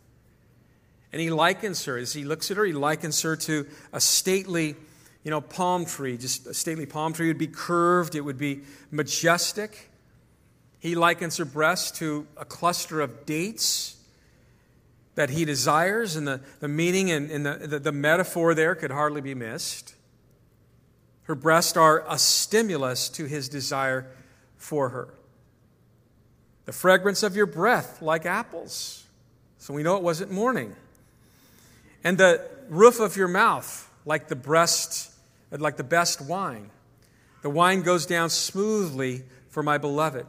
[1.11, 4.75] And he likens her, as he looks at her, he likens her to a stately,
[5.23, 6.17] you know, palm tree.
[6.17, 9.89] Just a stately palm tree would be curved, it would be majestic.
[10.79, 13.97] He likens her breast to a cluster of dates
[15.15, 18.91] that he desires, and the, the meaning and, and the, the, the metaphor there could
[18.91, 19.95] hardly be missed.
[21.23, 24.09] Her breasts are a stimulus to his desire
[24.57, 25.13] for her.
[26.65, 29.05] The fragrance of your breath, like apples.
[29.57, 30.75] So we know it wasn't morning.
[32.03, 35.13] And the roof of your mouth, like the breast,
[35.51, 36.69] like the best wine.
[37.41, 40.25] The wine goes down smoothly for my beloved.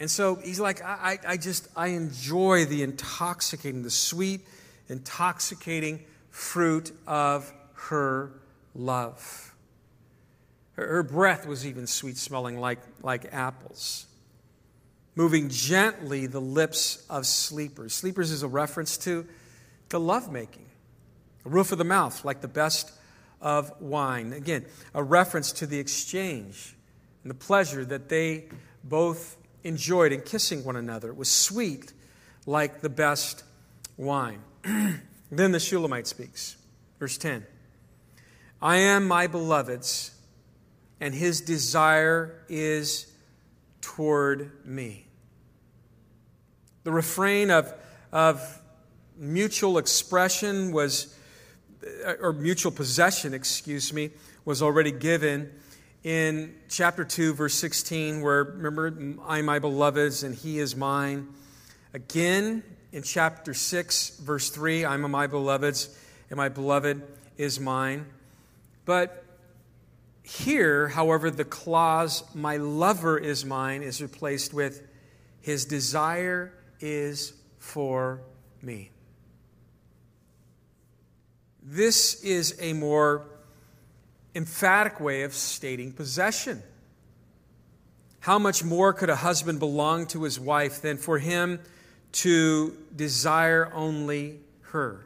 [0.00, 4.42] And so he's like, I, I just, I enjoy the intoxicating, the sweet,
[4.88, 8.32] intoxicating fruit of her
[8.74, 9.54] love.
[10.74, 14.06] Her, her breath was even sweet smelling like, like apples.
[15.16, 17.92] Moving gently the lips of sleepers.
[17.92, 19.26] Sleepers is a reference to,
[19.90, 20.66] to lovemaking,
[21.44, 22.92] A roof of the mouth, like the best
[23.40, 24.32] of wine.
[24.32, 26.74] Again, a reference to the exchange
[27.22, 28.48] and the pleasure that they
[28.84, 31.08] both enjoyed in kissing one another.
[31.08, 31.92] It was sweet,
[32.46, 33.44] like the best
[33.96, 34.40] wine.
[34.62, 36.56] then the Shulamite speaks.
[36.98, 37.46] Verse 10
[38.60, 40.10] I am my beloved's,
[41.00, 43.12] and his desire is
[43.80, 45.06] toward me.
[46.84, 47.72] The refrain of,
[48.10, 48.60] of
[49.18, 51.14] mutual expression was,
[52.06, 54.10] uh, or mutual possession, excuse me,
[54.44, 55.50] was already given
[56.04, 61.28] in chapter 2, verse 16, where remember, I am my beloved's and he is mine.
[61.92, 65.98] Again, in chapter 6, verse 3, I am my beloved's
[66.30, 67.02] and my beloved
[67.36, 68.06] is mine.
[68.84, 69.24] But
[70.22, 74.86] here, however, the clause, my lover is mine, is replaced with
[75.40, 78.20] his desire is for
[78.62, 78.90] me.
[81.70, 83.26] This is a more
[84.34, 86.62] emphatic way of stating possession.
[88.20, 91.60] How much more could a husband belong to his wife than for him
[92.12, 95.04] to desire only her?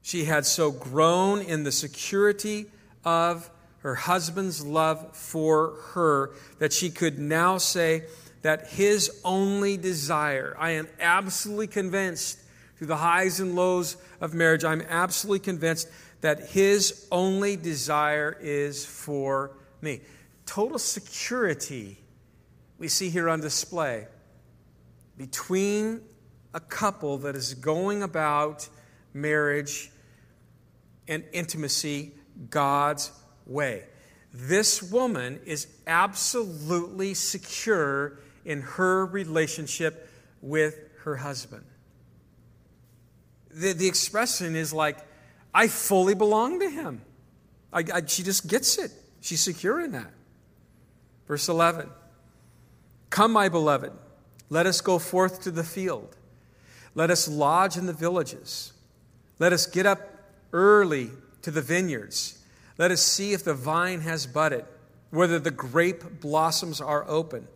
[0.00, 2.64] She had so grown in the security
[3.04, 8.04] of her husband's love for her that she could now say
[8.40, 12.38] that his only desire, I am absolutely convinced
[12.78, 15.88] through the highs and lows of marriage, I'm absolutely convinced
[16.20, 20.00] that his only desire is for me.
[20.46, 21.98] Total security
[22.78, 24.06] we see here on display
[25.16, 26.00] between
[26.54, 28.68] a couple that is going about
[29.12, 29.90] marriage
[31.08, 32.12] and intimacy
[32.48, 33.10] God's
[33.44, 33.84] way.
[34.32, 40.08] This woman is absolutely secure in her relationship
[40.40, 41.64] with her husband.
[43.50, 44.98] The, the expression is like,
[45.54, 47.02] I fully belong to him.
[47.72, 48.90] I, I, she just gets it.
[49.20, 50.12] She's secure in that.
[51.26, 51.90] Verse 11
[53.10, 53.92] Come, my beloved,
[54.50, 56.16] let us go forth to the field.
[56.94, 58.72] Let us lodge in the villages.
[59.38, 60.00] Let us get up
[60.52, 61.10] early
[61.42, 62.38] to the vineyards.
[62.76, 64.64] Let us see if the vine has budded,
[65.10, 67.46] whether the grape blossoms are open,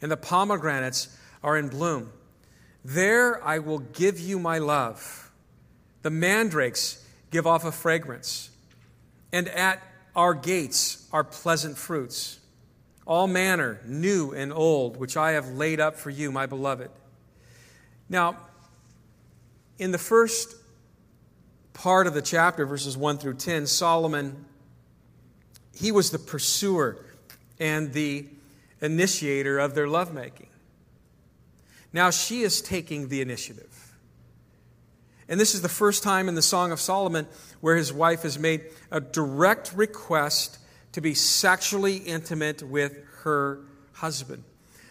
[0.00, 2.12] and the pomegranates are in bloom.
[2.84, 5.21] There I will give you my love.
[6.02, 8.50] The mandrakes give off a fragrance,
[9.32, 9.82] and at
[10.14, 12.38] our gates are pleasant fruits,
[13.06, 16.90] all manner, new and old, which I have laid up for you, my beloved.
[18.08, 18.36] Now,
[19.78, 20.54] in the first
[21.72, 24.44] part of the chapter, verses 1 through 10, Solomon,
[25.74, 27.04] he was the pursuer
[27.58, 28.26] and the
[28.80, 30.48] initiator of their lovemaking.
[31.92, 33.71] Now she is taking the initiative.
[35.32, 37.26] And this is the first time in the Song of Solomon
[37.62, 40.58] where his wife has made a direct request
[40.92, 43.60] to be sexually intimate with her
[43.92, 44.44] husband.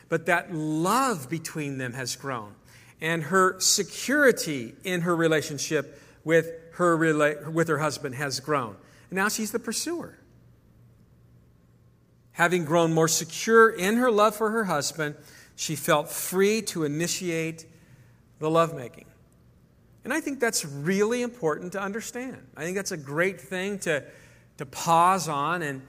[0.10, 2.56] But that love between them has grown,
[3.00, 8.76] and her security in her relationship with her, rela- with her husband has grown.
[9.12, 10.18] And now she's the pursuer.
[12.32, 15.18] Having grown more secure in her love for her husband,
[15.56, 17.68] she felt free to initiate
[18.40, 19.06] the lovemaking.
[20.04, 22.38] And I think that's really important to understand.
[22.58, 24.04] I think that's a great thing to,
[24.58, 25.62] to pause on.
[25.62, 25.82] And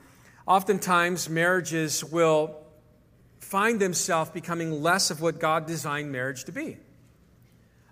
[0.46, 2.57] oftentimes, marriages will
[3.40, 6.77] find themselves becoming less of what God designed marriage to be.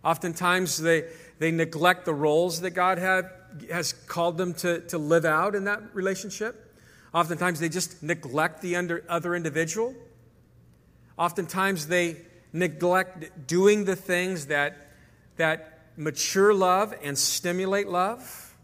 [0.05, 1.05] Oftentimes, they,
[1.39, 3.31] they neglect the roles that God had,
[3.71, 6.77] has called them to, to live out in that relationship.
[7.15, 9.95] Oftentimes, they just neglect the under, other individual.
[11.19, 12.17] Oftentimes, they
[12.53, 14.93] neglect doing the things that,
[15.37, 18.55] that mature love and stimulate love.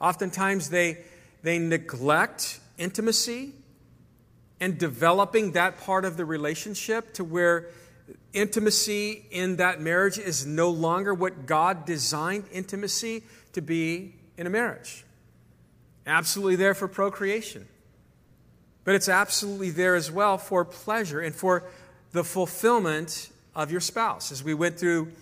[0.00, 0.98] Oftentimes, they,
[1.42, 3.52] they neglect intimacy
[4.60, 7.68] and developing that part of the relationship to where
[8.32, 14.50] intimacy in that marriage is no longer what God designed intimacy to be in a
[14.50, 15.04] marriage.
[16.06, 17.66] Absolutely there for procreation.
[18.84, 21.64] But it's absolutely there as well for pleasure and for
[22.12, 24.30] the fulfillment of your spouse.
[24.30, 25.12] As we went through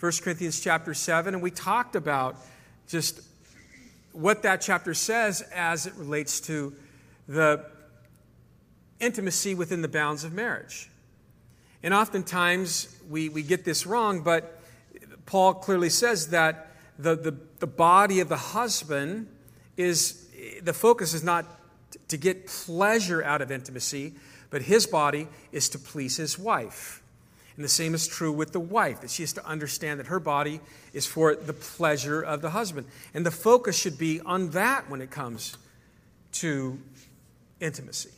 [0.00, 2.36] 1 Corinthians chapter 7 and we talked about
[2.86, 3.20] just
[4.12, 6.72] what that chapter says as it relates to
[7.26, 7.64] the
[9.00, 10.88] intimacy within the bounds of marriage.
[11.82, 14.60] And oftentimes we, we get this wrong, but
[15.26, 19.26] Paul clearly says that the, the, the body of the husband
[19.76, 20.28] is,
[20.62, 21.44] the focus is not
[22.06, 24.14] to get pleasure out of intimacy,
[24.50, 27.02] but his body is to please his wife.
[27.58, 30.20] And the same is true with the wife, that she has to understand that her
[30.20, 30.60] body
[30.92, 32.86] is for the pleasure of the husband.
[33.12, 35.58] And the focus should be on that when it comes
[36.34, 36.78] to
[37.58, 38.10] intimacy.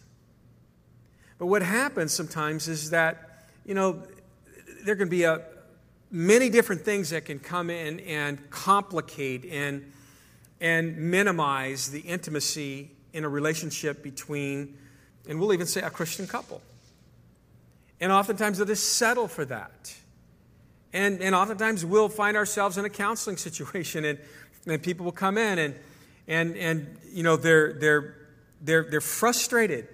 [1.38, 4.02] But what happens sometimes is that, you know,
[4.84, 5.40] there can be a,
[6.10, 9.90] many different things that can come in and complicate and,
[10.60, 14.76] and minimize the intimacy in a relationship between,
[15.26, 16.60] and we'll even say a Christian couple.
[18.00, 19.94] And oftentimes they'll just settle for that.
[20.92, 24.18] And, and oftentimes we'll find ourselves in a counseling situation and,
[24.66, 25.74] and people will come in and,
[26.26, 28.16] and, and you know, they're, they're,
[28.60, 29.88] they're, they're frustrated.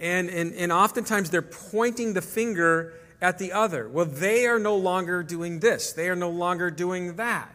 [0.00, 3.88] And, and, and oftentimes they're pointing the finger at the other.
[3.88, 5.92] Well, they are no longer doing this.
[5.92, 7.52] They are no longer doing that.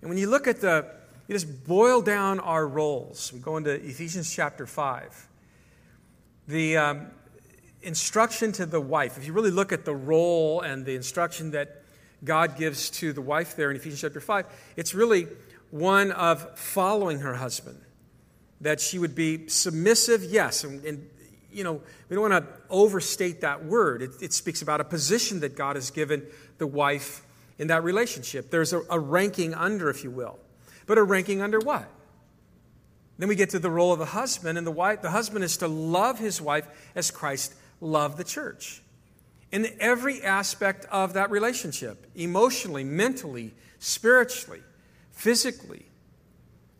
[0.00, 0.86] And when you look at the,
[1.28, 3.32] you just boil down our roles.
[3.32, 5.28] We go into Ephesians chapter 5.
[6.48, 7.06] The, um,
[7.86, 11.82] instruction to the wife, if you really look at the role and the instruction that
[12.24, 14.46] God gives to the wife there in Ephesians chapter 5,
[14.76, 15.28] it's really
[15.70, 17.80] one of following her husband.
[18.60, 20.64] That she would be submissive, yes.
[20.64, 21.08] And, and
[21.52, 24.02] you know, we don't want to overstate that word.
[24.02, 26.26] It, it, speaks about a position that God has given
[26.58, 27.22] the wife
[27.58, 28.50] in that relationship.
[28.50, 30.38] There's a, a ranking under, if you will.
[30.86, 31.86] But a ranking under what?
[33.18, 35.58] Then we get to the role of the husband, and the wife, the husband is
[35.58, 38.82] to love his wife as Christ love the church
[39.52, 44.60] in every aspect of that relationship emotionally, mentally, spiritually,
[45.12, 45.86] physically,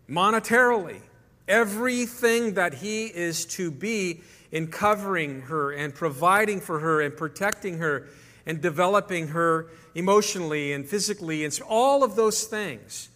[0.09, 1.01] monetarily.
[1.49, 7.79] Everything that he is to be in covering her and providing for her and protecting
[7.79, 8.09] her
[8.47, 13.09] and developing her emotionally and physically and all of those things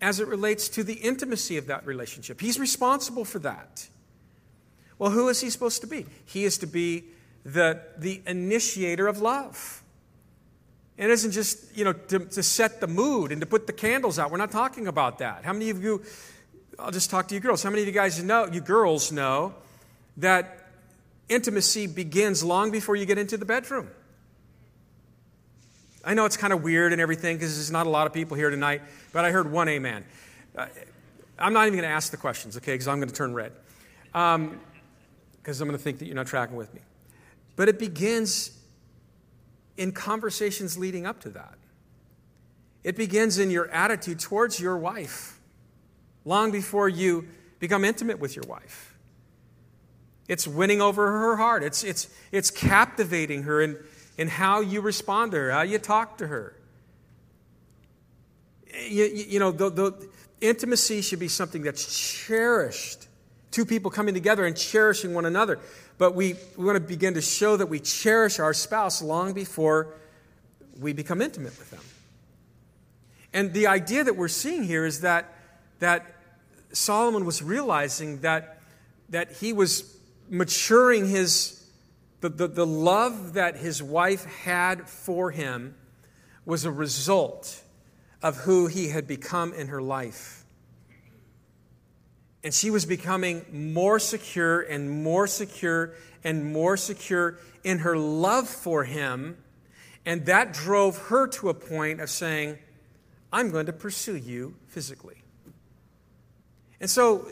[0.00, 2.40] as it relates to the intimacy of that relationship.
[2.40, 3.88] He's responsible for that.
[5.00, 6.04] Well, who is he supposed to be?
[6.26, 7.04] He is to be
[7.42, 9.82] the, the initiator of love.
[10.98, 14.18] It isn't just, you know, to, to set the mood and to put the candles
[14.18, 14.30] out.
[14.30, 15.42] We're not talking about that.
[15.42, 16.02] How many of you,
[16.78, 19.54] I'll just talk to you girls, how many of you guys know, you girls know,
[20.18, 20.68] that
[21.30, 23.88] intimacy begins long before you get into the bedroom?
[26.04, 28.36] I know it's kind of weird and everything because there's not a lot of people
[28.36, 28.82] here tonight,
[29.14, 30.04] but I heard one amen.
[30.54, 30.66] Uh,
[31.38, 33.52] I'm not even going to ask the questions, okay, because I'm going to turn red.
[35.42, 36.80] Because I'm going to think that you're not tracking with me.
[37.56, 38.58] But it begins
[39.76, 41.54] in conversations leading up to that.
[42.84, 45.38] It begins in your attitude towards your wife
[46.24, 48.96] long before you become intimate with your wife.
[50.28, 53.76] It's winning over her heart, it's, it's, it's captivating her in,
[54.16, 56.54] in how you respond to her, how you talk to her.
[58.88, 60.08] You, you know, the, the
[60.40, 63.08] intimacy should be something that's cherished.
[63.50, 65.58] Two people coming together and cherishing one another.
[65.98, 69.94] But we, we want to begin to show that we cherish our spouse long before
[70.78, 71.80] we become intimate with them.
[73.32, 75.32] And the idea that we're seeing here is that,
[75.78, 76.06] that
[76.72, 78.60] Solomon was realizing that,
[79.10, 79.96] that he was
[80.28, 81.64] maturing his,
[82.20, 85.74] the, the, the love that his wife had for him
[86.44, 87.62] was a result
[88.22, 90.39] of who he had become in her life.
[92.42, 98.48] And she was becoming more secure and more secure and more secure in her love
[98.48, 99.36] for him.
[100.06, 102.58] And that drove her to a point of saying,
[103.32, 105.22] I'm going to pursue you physically.
[106.80, 107.26] And so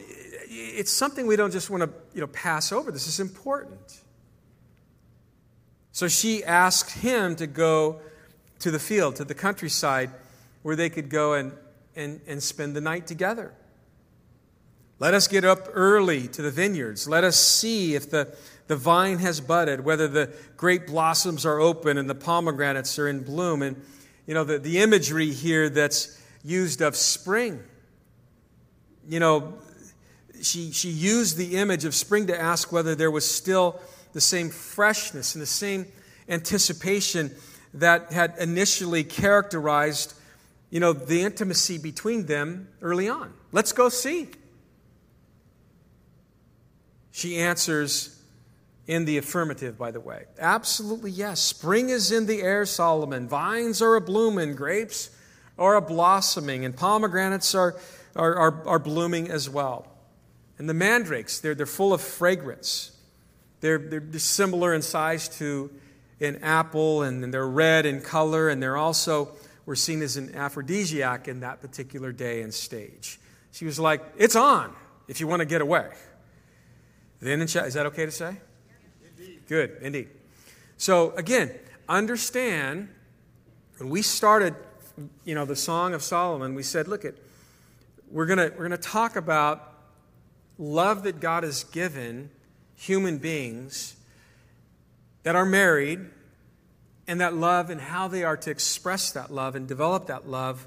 [0.48, 2.92] it's something we don't just want to you know, pass over.
[2.92, 4.00] This is important.
[5.92, 8.00] So she asked him to go
[8.60, 10.10] to the field, to the countryside,
[10.62, 11.52] where they could go and,
[11.96, 13.52] and, and spend the night together.
[15.00, 17.08] Let us get up early to the vineyards.
[17.08, 18.34] Let us see if the,
[18.66, 23.22] the vine has budded, whether the grape blossoms are open and the pomegranates are in
[23.22, 23.62] bloom.
[23.62, 23.80] And,
[24.26, 27.62] you know, the, the imagery here that's used of spring.
[29.08, 29.54] You know,
[30.42, 33.80] she, she used the image of spring to ask whether there was still
[34.14, 35.86] the same freshness and the same
[36.28, 37.30] anticipation
[37.74, 40.14] that had initially characterized,
[40.70, 43.32] you know, the intimacy between them early on.
[43.52, 44.28] Let's go see.
[47.18, 48.16] She answers
[48.86, 50.26] in the affirmative, by the way.
[50.38, 51.40] Absolutely yes.
[51.40, 53.26] Spring is in the air, Solomon.
[53.26, 55.10] Vines are a blooming, grapes
[55.58, 57.74] are a blossoming, and pomegranates are,
[58.14, 59.88] are, are, are blooming as well.
[60.58, 62.92] And the mandrakes, they're, they're full of fragrance.
[63.62, 65.72] They're, they're similar in size to
[66.20, 69.32] an apple, and they're red in color, and they're also
[69.66, 73.18] were seen as an aphrodisiac in that particular day and stage.
[73.50, 74.72] She was like, It's on
[75.08, 75.88] if you want to get away.
[77.20, 78.36] Then in is that okay to say?
[79.10, 79.40] Indeed.
[79.48, 80.08] Good, indeed.
[80.76, 81.50] So again,
[81.88, 82.88] understand
[83.78, 84.54] when we started,
[85.24, 87.14] you know, the Song of Solomon, we said, look at,
[88.10, 89.74] we're gonna we're gonna talk about
[90.58, 92.30] love that God has given
[92.74, 93.96] human beings
[95.22, 96.00] that are married
[97.06, 100.66] and that love and how they are to express that love and develop that love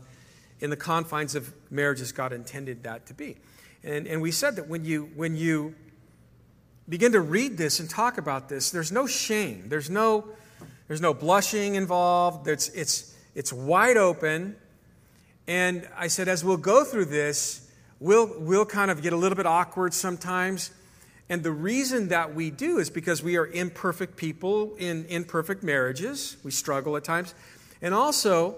[0.60, 3.38] in the confines of marriage as God intended that to be.
[3.84, 5.76] And, and we said that when you, when you
[6.92, 9.70] begin to read this and talk about this, there's no shame.
[9.70, 10.26] There's no,
[10.90, 12.50] there's no blushing involved.
[12.50, 14.58] It's, it's, it's wide open.
[15.48, 17.66] And I said, as we'll go through this,
[18.02, 20.70] we'll, we'll kind of get a little bit awkward sometimes.
[21.30, 26.36] And the reason that we do is because we are imperfect people in imperfect marriages.
[26.44, 27.34] We struggle at times.
[27.82, 28.58] And also,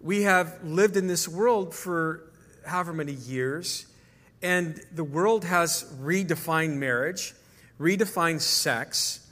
[0.00, 2.20] we have lived in this world for
[2.64, 3.86] however many years,
[4.42, 7.34] and the world has redefined marriage,
[7.78, 9.26] redefined sex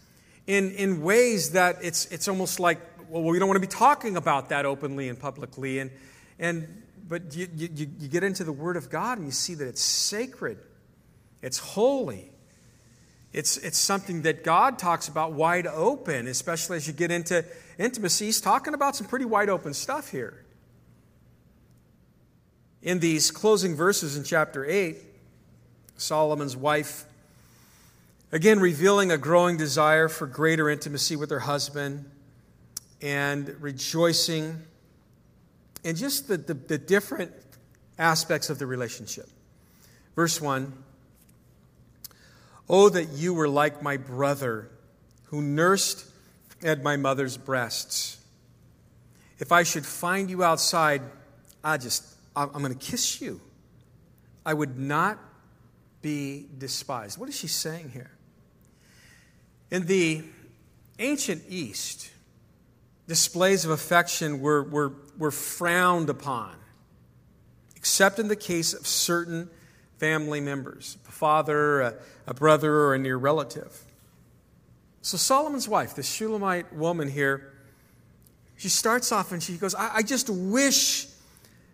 [0.46, 4.16] in, in ways that it's, it's almost like, well, we don't want to be talking
[4.16, 5.78] about that openly and publicly.
[5.78, 5.90] And,
[6.38, 9.68] and, but you, you, you get into the Word of God and you see that
[9.68, 10.58] it's sacred,
[11.40, 12.28] it's holy.
[13.32, 17.42] It's, it's something that God talks about wide open, especially as you get into
[17.78, 18.26] intimacy.
[18.26, 20.44] He's talking about some pretty wide open stuff here
[22.82, 24.98] in these closing verses in chapter 8,
[25.96, 27.04] Solomon's wife,
[28.32, 32.10] again revealing a growing desire for greater intimacy with her husband
[33.02, 34.62] and rejoicing
[35.84, 37.32] in just the, the, the different
[37.98, 39.28] aspects of the relationship.
[40.16, 40.72] Verse 1
[42.68, 44.70] Oh, that you were like my brother
[45.24, 46.06] who nursed
[46.62, 48.18] at my mother's breasts.
[49.38, 51.02] If I should find you outside,
[51.62, 52.04] I just
[52.34, 53.40] I'm going to kiss you.
[54.46, 55.18] I would not
[56.00, 57.18] be despised.
[57.18, 58.11] What is she saying here?
[59.72, 60.22] In the
[60.98, 62.10] ancient East,
[63.08, 66.54] displays of affection were, were, were frowned upon,
[67.74, 69.48] except in the case of certain
[69.96, 71.94] family members a father, a,
[72.26, 73.80] a brother, or a near relative.
[75.00, 77.54] So, Solomon's wife, the Shulamite woman here,
[78.58, 81.06] she starts off and she goes, I, I just wish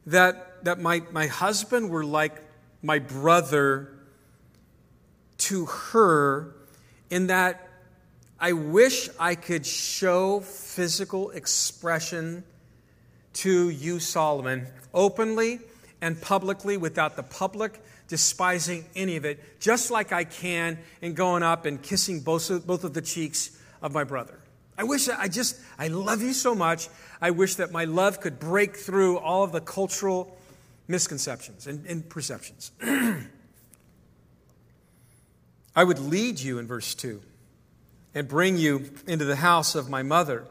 [0.06, 2.44] that, that my, my husband were like
[2.80, 3.92] my brother
[5.38, 6.54] to her,
[7.10, 7.67] in that
[8.40, 12.44] I wish I could show physical expression
[13.34, 15.58] to you, Solomon, openly
[16.00, 21.42] and publicly without the public despising any of it, just like I can in going
[21.42, 23.50] up and kissing both of, both of the cheeks
[23.82, 24.38] of my brother.
[24.78, 26.88] I wish I just, I love you so much.
[27.20, 30.38] I wish that my love could break through all of the cultural
[30.86, 32.70] misconceptions and, and perceptions.
[35.74, 37.20] I would lead you in verse 2
[38.14, 40.44] and bring you into the house of my mother,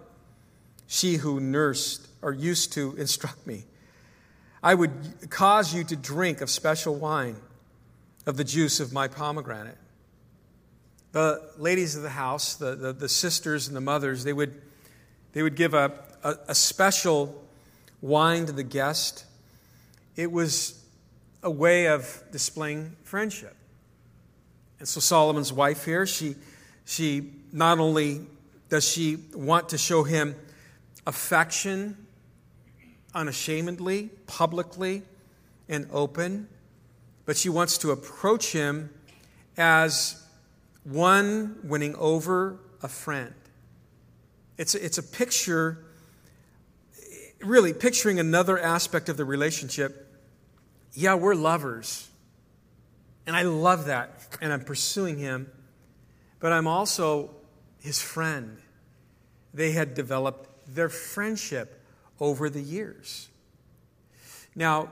[0.87, 3.65] she who nursed or used to instruct me.
[4.63, 7.37] I would cause you to drink of special wine,
[8.25, 9.77] of the juice of my pomegranate
[11.17, 14.61] the ladies of the house, the, the, the sisters and the mothers, they would,
[15.33, 15.91] they would give a,
[16.23, 17.43] a, a special
[18.01, 19.25] wine to the guest.
[20.15, 20.79] It was
[21.41, 23.55] a way of displaying friendship.
[24.77, 26.35] And so Solomon's wife here, she,
[26.87, 28.21] she not only
[28.69, 30.35] does she want to show him
[31.05, 31.97] affection
[33.13, 35.01] unashamedly, publicly,
[35.67, 36.47] and open,
[37.25, 38.89] but she wants to approach him
[39.57, 40.25] as
[40.85, 43.33] one winning over a friend.
[44.57, 45.83] It's a, it's a picture,
[47.41, 50.07] really picturing another aspect of the relationship.
[50.93, 52.07] Yeah, we're lovers.
[53.25, 54.37] And I love that.
[54.39, 55.51] And I'm pursuing him.
[56.39, 57.31] But I'm also
[57.79, 58.57] his friend.
[59.53, 61.81] They had developed their friendship
[62.19, 63.29] over the years.
[64.55, 64.89] Now,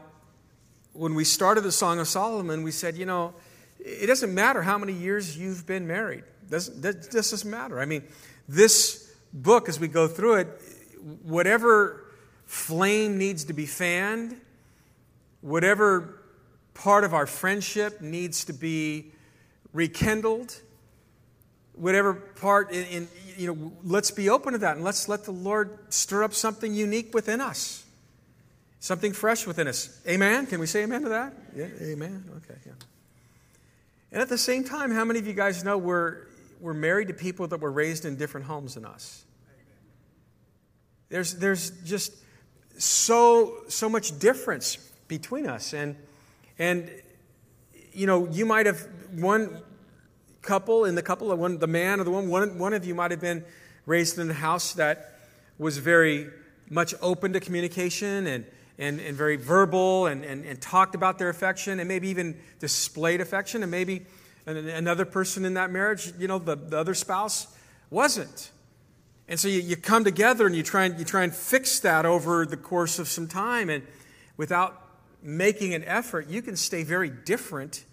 [0.93, 3.33] when we started the Song of Solomon, we said, you know,
[3.79, 6.23] it doesn't matter how many years you've been married.
[6.49, 7.79] Doesn't, that doesn't matter.
[7.79, 8.03] I mean,
[8.47, 10.47] this book, as we go through it,
[11.23, 12.05] whatever
[12.45, 14.39] flame needs to be fanned,
[15.41, 16.21] whatever
[16.73, 19.11] part of our friendship needs to be
[19.73, 20.61] rekindled,
[21.75, 23.07] whatever part in, in,
[23.37, 26.73] you know let's be open to that and let's let the lord stir up something
[26.73, 27.83] unique within us.
[28.79, 29.99] Something fresh within us.
[30.07, 30.45] Amen?
[30.45, 31.33] Can we say amen to that?
[31.55, 32.23] Yeah amen.
[32.37, 32.73] Okay yeah.
[34.11, 36.27] And at the same time, how many of you guys know we're,
[36.61, 39.25] we're married to people that were raised in different homes than us?
[41.09, 42.13] There's, there's just
[42.77, 44.77] so, so much difference
[45.09, 45.73] between us.
[45.73, 45.97] And,
[46.57, 46.89] and,
[47.91, 49.61] you know, you might have, one
[50.45, 52.95] couple, in the couple of one, the man or the woman, one, one of you
[52.95, 53.43] might have been
[53.85, 55.19] raised in a house that
[55.57, 56.29] was very
[56.69, 58.45] much open to communication and,
[58.77, 63.21] and, and very verbal and, and, and talked about their affection and maybe even displayed
[63.21, 63.61] affection.
[63.61, 64.05] And maybe
[64.45, 67.47] another person in that marriage, you know, the, the other spouse
[67.89, 68.51] wasn't.
[69.27, 72.05] And so you, you come together and you try and, you try and fix that
[72.05, 73.69] over the course of some time.
[73.69, 73.83] And
[74.37, 74.81] without
[75.21, 77.85] making an effort, you can stay very different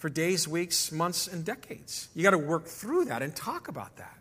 [0.00, 2.08] for days, weeks, months, and decades.
[2.14, 4.16] You got to work through that and talk about that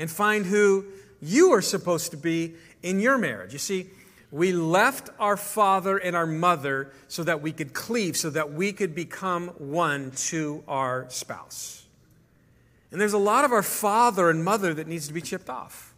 [0.00, 0.84] and find who
[1.22, 3.52] you are supposed to be in your marriage.
[3.52, 3.86] You see,
[4.32, 8.72] we left our father and our mother so that we could cleave, so that we
[8.72, 11.86] could become one to our spouse.
[12.90, 15.94] And there's a lot of our father and mother that needs to be chipped off.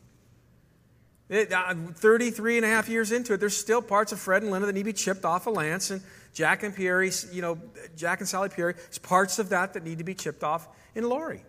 [1.31, 4.51] It, uh, 33 and a half years into it, there's still parts of Fred and
[4.51, 5.91] Linda that need to be chipped off of Lance.
[5.91, 6.03] And
[6.33, 7.59] Jack and Pierre, you know,
[7.97, 11.09] Jack and Sally Pierre, it's parts of that that need to be chipped off in
[11.09, 11.45] Lori.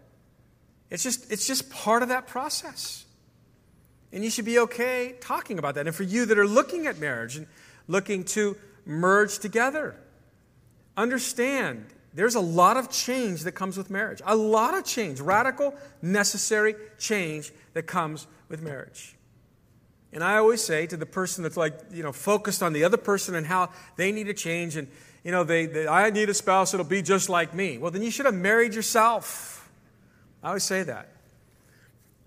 [0.89, 3.05] It's just, it's just part of that process.
[4.11, 5.87] And you should be okay talking about that.
[5.87, 7.47] And for you that are looking at marriage and
[7.87, 8.55] looking to
[8.85, 9.95] merge together,
[10.95, 14.21] understand there's a lot of change that comes with marriage.
[14.25, 19.15] A lot of change, radical, necessary change that comes with marriage.
[20.13, 22.97] And I always say to the person that's like, you know, focused on the other
[22.97, 24.87] person and how they need to change and,
[25.23, 27.79] you know, they, they, I need a spouse that'll be just like me.
[27.79, 29.69] Well, then you should have married yourself.
[30.43, 31.09] I always say that.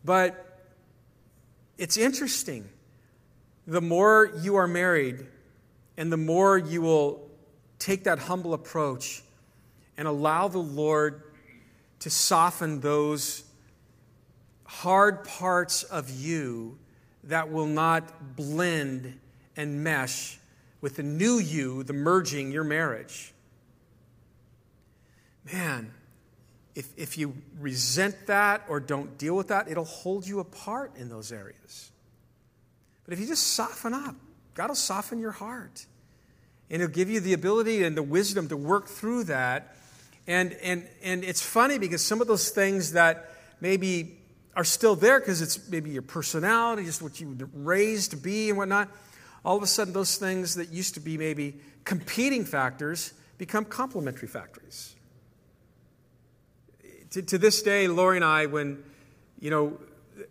[0.05, 0.61] But
[1.79, 2.69] it's interesting.
[3.69, 5.27] The more you are married
[5.97, 7.29] and the more you will
[7.79, 9.23] take that humble approach
[9.97, 11.23] and allow the Lord
[12.01, 13.45] to soften those
[14.65, 16.79] hard parts of you
[17.27, 19.19] that will not blend
[19.57, 20.39] and mesh
[20.81, 23.33] with the new you, the merging your marriage.
[25.53, 25.93] Man,
[26.75, 31.09] if, if you resent that or don't deal with that, it'll hold you apart in
[31.09, 31.91] those areas.
[33.05, 34.15] But if you just soften up,
[34.55, 35.87] God will soften your heart.
[36.69, 39.77] And He'll give you the ability and the wisdom to work through that.
[40.27, 44.19] And, and, and it's funny because some of those things that maybe
[44.57, 48.49] are still there because it's maybe your personality, just what you were raised to be
[48.49, 48.89] and whatnot.
[49.45, 54.29] All of a sudden, those things that used to be maybe competing factors become complementary
[54.29, 54.97] factors.
[57.11, 58.83] To, to this day, Lori and I, when,
[59.39, 59.79] you know,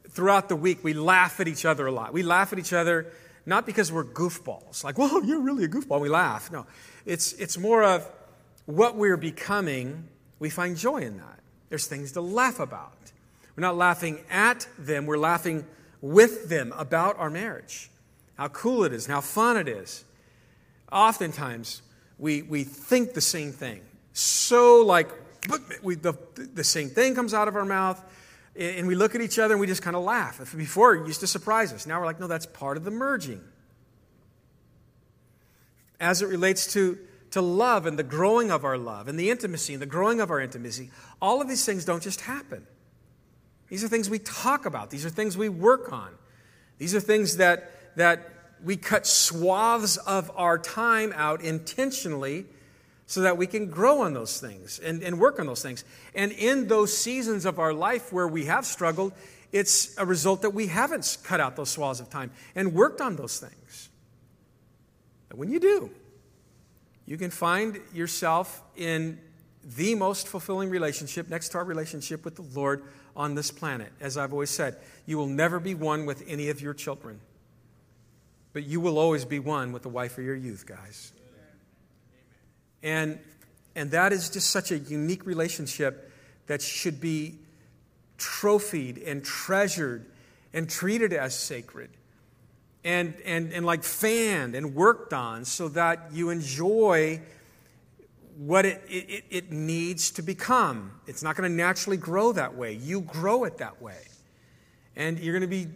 [0.09, 2.11] throughout the week, we laugh at each other a lot.
[2.11, 3.11] We laugh at each other
[3.45, 6.01] not because we're goofballs, like, whoa, you're really a goofball.
[6.01, 6.51] We laugh.
[6.51, 6.65] No,
[7.05, 8.09] it's, it's more of
[8.65, 10.07] what we're becoming,
[10.39, 11.39] we find joy in that.
[11.69, 13.11] There's things to laugh about.
[13.55, 15.65] We're not laughing at them, we're laughing
[16.01, 17.89] with them about our marriage.
[18.37, 20.03] How cool it is how fun it is.
[20.91, 21.81] Oftentimes,
[22.17, 23.81] we, we think the same thing.
[24.13, 25.09] So, like,
[25.81, 28.01] we, the, the same thing comes out of our mouth,
[28.55, 30.39] and we look at each other and we just kind of laugh.
[30.55, 31.85] Before, it used to surprise us.
[31.85, 33.41] Now we're like, no, that's part of the merging.
[35.99, 36.97] As it relates to,
[37.31, 40.31] to love and the growing of our love and the intimacy and the growing of
[40.31, 40.89] our intimacy,
[41.21, 42.65] all of these things don't just happen.
[43.69, 44.89] These are things we talk about.
[44.89, 46.09] These are things we work on.
[46.77, 48.29] These are things that, that
[48.63, 52.45] we cut swaths of our time out intentionally
[53.07, 55.83] so that we can grow on those things and, and work on those things.
[56.13, 59.13] And in those seasons of our life where we have struggled,
[59.51, 63.15] it's a result that we haven't cut out those swaths of time and worked on
[63.15, 63.89] those things.
[65.29, 65.91] And when you do,
[67.05, 69.19] you can find yourself in
[69.63, 72.83] the most fulfilling relationship next to our relationship with the Lord
[73.15, 73.91] on this planet.
[73.99, 77.19] As I've always said, you will never be one with any of your children,
[78.53, 81.13] but you will always be one with the wife of your youth, guys.
[82.83, 83.19] And,
[83.75, 86.11] and that is just such a unique relationship
[86.47, 87.35] that should be
[88.17, 90.05] trophied and treasured
[90.53, 91.89] and treated as sacred
[92.83, 97.19] and, and, and like fanned and worked on so that you enjoy
[98.37, 100.91] what it, it, it needs to become.
[101.07, 102.73] It's not going to naturally grow that way.
[102.73, 103.99] You grow it that way.
[104.95, 105.67] And you're going to be,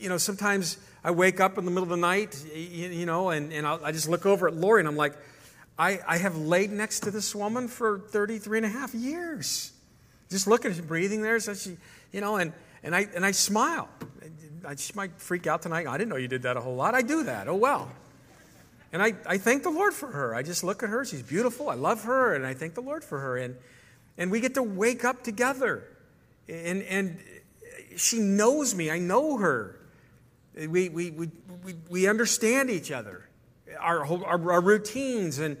[0.00, 3.52] you know, sometimes I wake up in the middle of the night, you, know, and,
[3.52, 5.14] and i just look over at Lori and I'm like,
[5.78, 9.72] I, I have laid next to this woman for 33 and a half years.
[10.30, 11.38] Just look at her breathing there.
[11.40, 11.76] So she,
[12.12, 13.88] you know, and, and, I, and I smile.
[14.76, 15.86] She might freak out tonight.
[15.86, 16.94] I didn't know you did that a whole lot.
[16.94, 17.48] I do that.
[17.48, 17.90] Oh, well.
[18.94, 20.36] And I, I thank the Lord for her.
[20.36, 21.04] I just look at her.
[21.04, 21.68] She's beautiful.
[21.68, 22.36] I love her.
[22.36, 23.36] And I thank the Lord for her.
[23.36, 23.56] And,
[24.16, 25.82] and we get to wake up together.
[26.48, 27.18] And, and
[27.96, 28.92] she knows me.
[28.92, 29.80] I know her.
[30.56, 31.30] We, we, we,
[31.64, 33.28] we, we understand each other,
[33.80, 35.56] our, our, our routines, and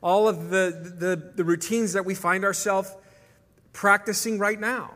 [0.00, 2.90] all of the, the, the routines that we find ourselves
[3.74, 4.92] practicing right now.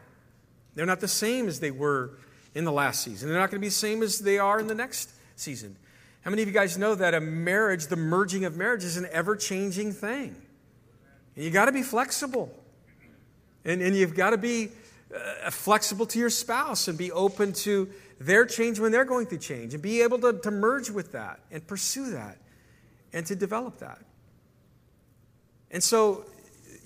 [0.75, 2.13] They're not the same as they were
[2.55, 3.29] in the last season.
[3.29, 5.77] They're not going to be the same as they are in the next season.
[6.23, 9.09] How many of you guys know that a marriage, the merging of marriage, is an
[9.11, 10.37] ever changing thing?
[11.35, 12.55] And you got to be flexible.
[13.65, 14.71] And, and you've got to be
[15.15, 17.89] uh, flexible to your spouse and be open to
[18.21, 21.41] their change when they're going through change and be able to, to merge with that
[21.51, 22.39] and pursue that
[23.13, 23.99] and to develop that.
[25.71, 26.25] And so,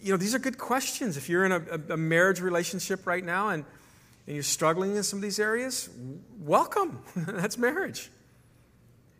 [0.02, 1.16] you know, these are good questions.
[1.16, 3.64] If you're in a, a marriage relationship right now and,
[4.26, 5.90] and you're struggling in some of these areas,
[6.40, 7.00] welcome.
[7.16, 8.10] That's marriage.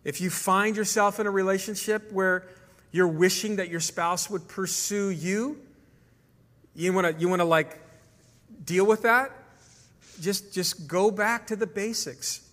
[0.06, 2.46] If you find yourself in a relationship where
[2.92, 5.60] you're wishing that your spouse would pursue you,
[6.76, 7.80] you want to you want to like
[8.64, 9.32] deal with that?
[10.20, 12.48] Just just go back to the basics.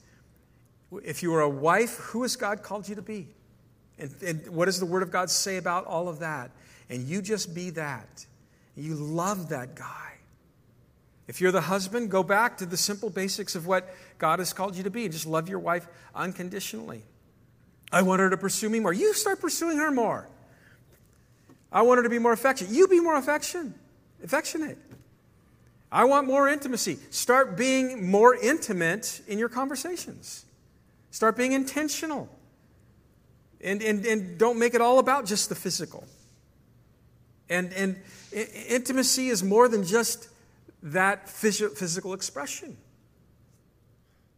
[1.03, 3.27] If you are a wife, who has God called you to be?
[3.99, 6.49] And, and what does the Word of God say about all of that?
[6.89, 8.25] And you just be that.
[8.75, 10.13] You love that guy.
[11.27, 14.75] If you're the husband, go back to the simple basics of what God has called
[14.75, 15.85] you to be and just love your wife
[16.15, 17.03] unconditionally.
[17.93, 18.91] I want her to pursue me more.
[18.91, 20.27] You start pursuing her more.
[21.71, 22.73] I want her to be more affectionate.
[22.73, 23.75] You be more affection,
[24.23, 24.79] affectionate.
[25.91, 26.97] I want more intimacy.
[27.11, 30.43] Start being more intimate in your conversations.
[31.11, 32.27] Start being intentional.
[33.61, 36.03] And, and, and don't make it all about just the physical.
[37.47, 37.95] And, and
[38.31, 40.29] intimacy is more than just
[40.81, 42.75] that physical expression.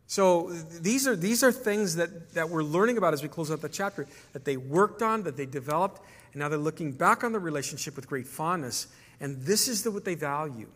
[0.08, 0.52] So
[0.82, 3.70] these are, these are things that, that we're learning about as we close out the
[3.70, 6.02] chapter that they worked on, that they developed,
[6.34, 8.88] and now they're looking back on the relationship with great fondness.
[9.20, 10.68] And this is the, what they value.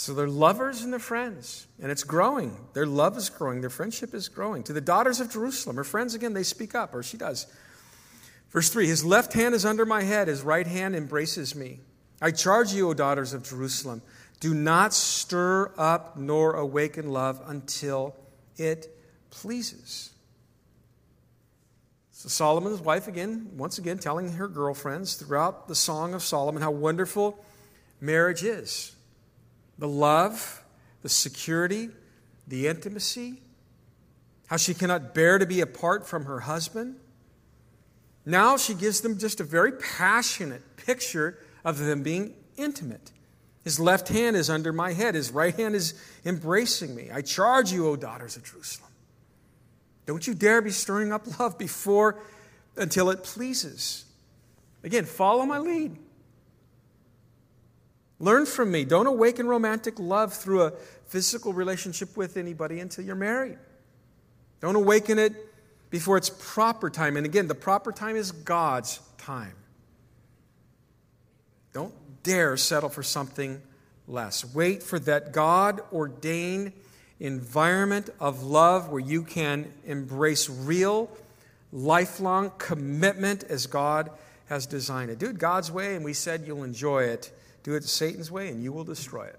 [0.00, 2.56] So they're lovers and they're friends, and it's growing.
[2.72, 4.62] Their love is growing, their friendship is growing.
[4.62, 7.46] To the daughters of Jerusalem, her friends again, they speak up, or she does.
[8.48, 11.80] Verse 3 His left hand is under my head, his right hand embraces me.
[12.22, 14.00] I charge you, O daughters of Jerusalem.
[14.40, 18.16] Do not stir up nor awaken love until
[18.56, 18.88] it
[19.30, 20.10] pleases.
[22.10, 26.70] So Solomon's wife, again, once again, telling her girlfriends throughout the Song of Solomon how
[26.70, 27.42] wonderful
[28.00, 28.94] marriage is
[29.78, 30.62] the love,
[31.00, 31.88] the security,
[32.46, 33.40] the intimacy,
[34.48, 36.96] how she cannot bear to be apart from her husband.
[38.26, 43.10] Now she gives them just a very passionate picture of them being intimate.
[43.62, 45.94] His left hand is under my head, his right hand is
[46.24, 47.10] embracing me.
[47.12, 48.90] I charge you, O daughters of Jerusalem.
[50.06, 52.20] Don't you dare be stirring up love before
[52.76, 54.06] until it pleases.
[54.82, 55.96] Again, follow my lead.
[58.18, 58.84] Learn from me.
[58.84, 60.72] Don't awaken romantic love through a
[61.06, 63.58] physical relationship with anybody until you're married.
[64.60, 65.34] Don't awaken it
[65.90, 67.16] before it's proper time.
[67.16, 69.54] And again, the proper time is God's time.
[71.72, 73.62] Don't dare settle for something
[74.06, 74.44] less.
[74.54, 76.72] Wait for that God ordained
[77.18, 81.10] environment of love where you can embrace real,
[81.72, 84.10] lifelong commitment as God
[84.46, 85.18] has designed it.
[85.18, 87.30] Do it God's way, and we said you'll enjoy it.
[87.62, 89.38] Do it Satan's way, and you will destroy it.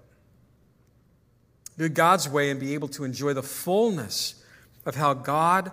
[1.76, 4.42] Do it God's way and be able to enjoy the fullness
[4.86, 5.72] of how God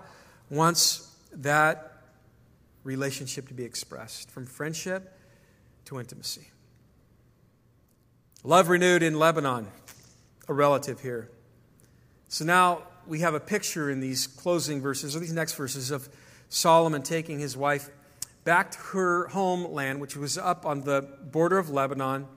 [0.50, 2.02] wants that
[2.84, 5.18] relationship to be expressed from friendship
[5.86, 6.48] to intimacy.
[8.46, 9.68] Love renewed in Lebanon,
[10.48, 11.30] a relative here.
[12.30, 16.08] So now we have a picture in these closing verses, or these next verses, of
[16.48, 17.90] Solomon taking his wife
[18.46, 22.28] back to her homeland, which was up on the border of Lebanon.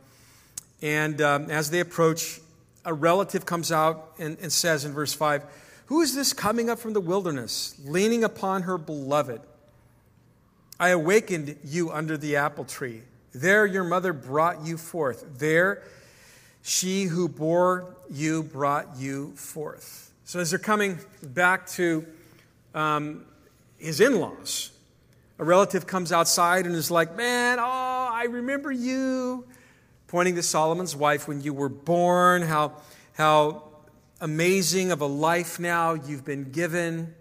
[0.81, 2.41] And um, as they approach,
[2.85, 5.45] a relative comes out and, and says in verse 5
[5.87, 9.41] Who is this coming up from the wilderness, leaning upon her beloved?
[10.81, 13.03] I awakened you under the apple tree.
[13.33, 15.39] There your mother brought you forth.
[15.39, 15.83] There
[16.63, 20.13] she who bore you brought you forth.
[20.25, 22.07] So as they're coming back to
[22.75, 23.25] um,
[23.79, 24.71] his in laws,
[25.39, 29.45] a relative comes outside and is like, Man, oh, I remember you.
[30.07, 32.75] Pointing to Solomon's wife when you were born, how,
[33.15, 33.65] how
[34.21, 37.15] amazing of a life now you've been given,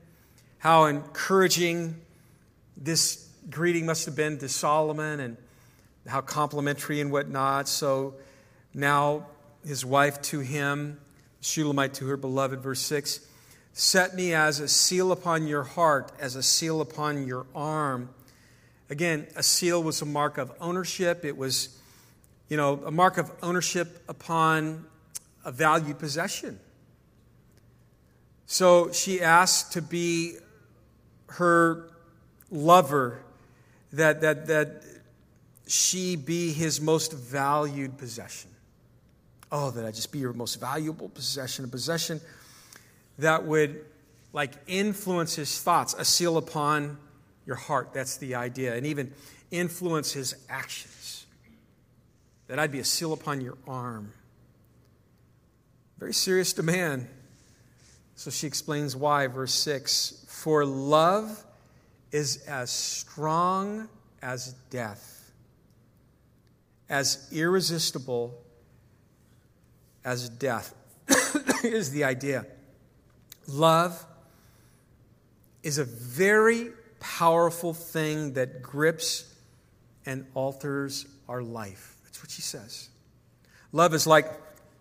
[0.59, 1.95] how encouraging
[2.75, 5.37] this greeting must have been to Solomon, and
[6.07, 7.67] how complimentary and whatnot.
[7.67, 8.15] So
[8.73, 9.27] now
[9.65, 10.99] his wife to him,
[11.41, 13.27] Shulamite to her beloved, verse 6
[13.73, 18.09] Set me as a seal upon your heart, as a seal upon your arm.
[18.89, 21.23] Again, a seal was a mark of ownership.
[21.23, 21.79] It was,
[22.49, 24.85] you know, a mark of ownership upon
[25.45, 26.59] a valued possession.
[28.45, 30.35] So she asked to be
[31.27, 31.89] her
[32.51, 33.23] lover,
[33.93, 34.83] that, that, that
[35.71, 38.49] she be his most valued possession.
[39.51, 42.21] Oh, that I just be your most valuable possession, a possession
[43.19, 43.85] that would
[44.33, 46.97] like influence his thoughts, a seal upon
[47.45, 47.93] your heart.
[47.93, 48.75] That's the idea.
[48.75, 49.13] And even
[49.51, 51.25] influence his actions.
[52.47, 54.13] That I'd be a seal upon your arm.
[55.99, 57.07] Very serious demand.
[58.15, 61.43] So she explains why, verse 6 For love
[62.11, 63.87] is as strong
[64.21, 65.20] as death,
[66.91, 68.37] as irresistible
[70.03, 70.75] as death,
[71.63, 72.45] is the idea.
[73.47, 74.05] Love
[75.63, 76.69] is a very
[76.99, 79.33] powerful thing that grips
[80.05, 81.95] and alters our life.
[82.03, 82.89] That's what she says.
[83.71, 84.25] Love is like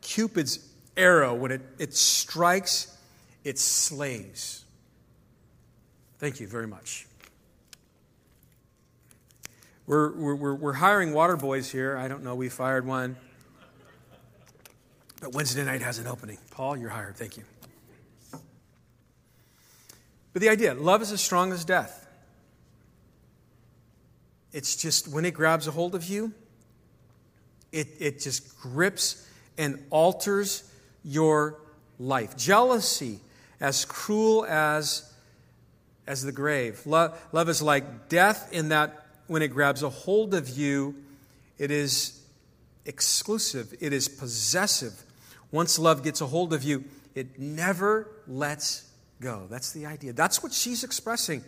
[0.00, 0.58] Cupid's
[0.96, 1.32] arrow.
[1.34, 2.96] When it, it strikes,
[3.44, 4.64] it slays.
[6.18, 7.06] Thank you very much.
[9.90, 11.96] We're, we're, we're hiring water boys here.
[11.96, 13.16] I don't know, we fired one.
[15.20, 16.38] But Wednesday night has an opening.
[16.52, 17.16] Paul, you're hired.
[17.16, 17.42] Thank you.
[20.32, 22.06] But the idea love is as strong as death.
[24.52, 26.34] It's just when it grabs a hold of you,
[27.72, 29.28] it, it just grips
[29.58, 30.70] and alters
[31.02, 31.58] your
[31.98, 32.36] life.
[32.36, 33.18] Jealousy,
[33.60, 35.12] as cruel as,
[36.06, 36.80] as the grave.
[36.86, 38.99] Love, love is like death in that
[39.30, 40.92] when it grabs a hold of you,
[41.56, 42.20] it is
[42.84, 45.04] exclusive, it is possessive.
[45.52, 46.82] Once love gets a hold of you,
[47.14, 49.46] it never lets go.
[49.48, 50.12] That's the idea.
[50.14, 51.44] That's what she's expressing.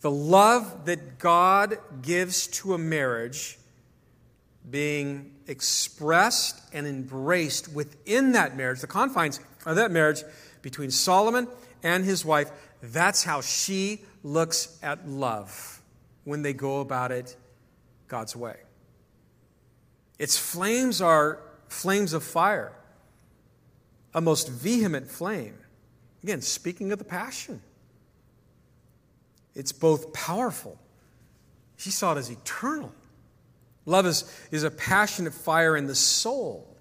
[0.00, 3.58] The love that God gives to a marriage
[4.70, 10.22] being expressed and embraced within that marriage, the confines of that marriage
[10.62, 11.48] between Solomon
[11.82, 15.81] and his wife, that's how she looks at love
[16.24, 17.36] when they go about it
[18.08, 18.56] God's way.
[20.18, 22.72] Its flames are flames of fire,
[24.14, 25.56] a most vehement flame.
[26.22, 27.60] Again, speaking of the passion,
[29.54, 30.78] it's both powerful.
[31.76, 32.92] She saw it as eternal.
[33.84, 36.76] Love is, is a passionate fire in the soul.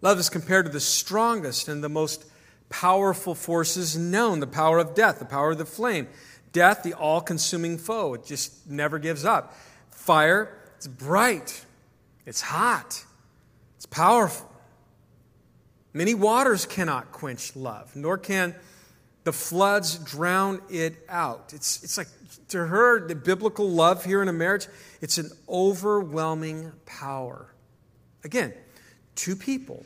[0.00, 2.24] Love is compared to the strongest and the most
[2.70, 6.08] powerful forces known the power of death, the power of the flame.
[6.52, 9.54] Death, the all consuming foe, it just never gives up.
[9.90, 11.64] Fire, it's bright,
[12.26, 13.04] it's hot,
[13.76, 14.50] it's powerful.
[15.92, 18.54] Many waters cannot quench love, nor can
[19.24, 21.52] the floods drown it out.
[21.54, 22.08] It's, it's like
[22.48, 24.66] to her, the biblical love here in a marriage,
[25.00, 27.52] it's an overwhelming power.
[28.24, 28.54] Again,
[29.14, 29.84] two people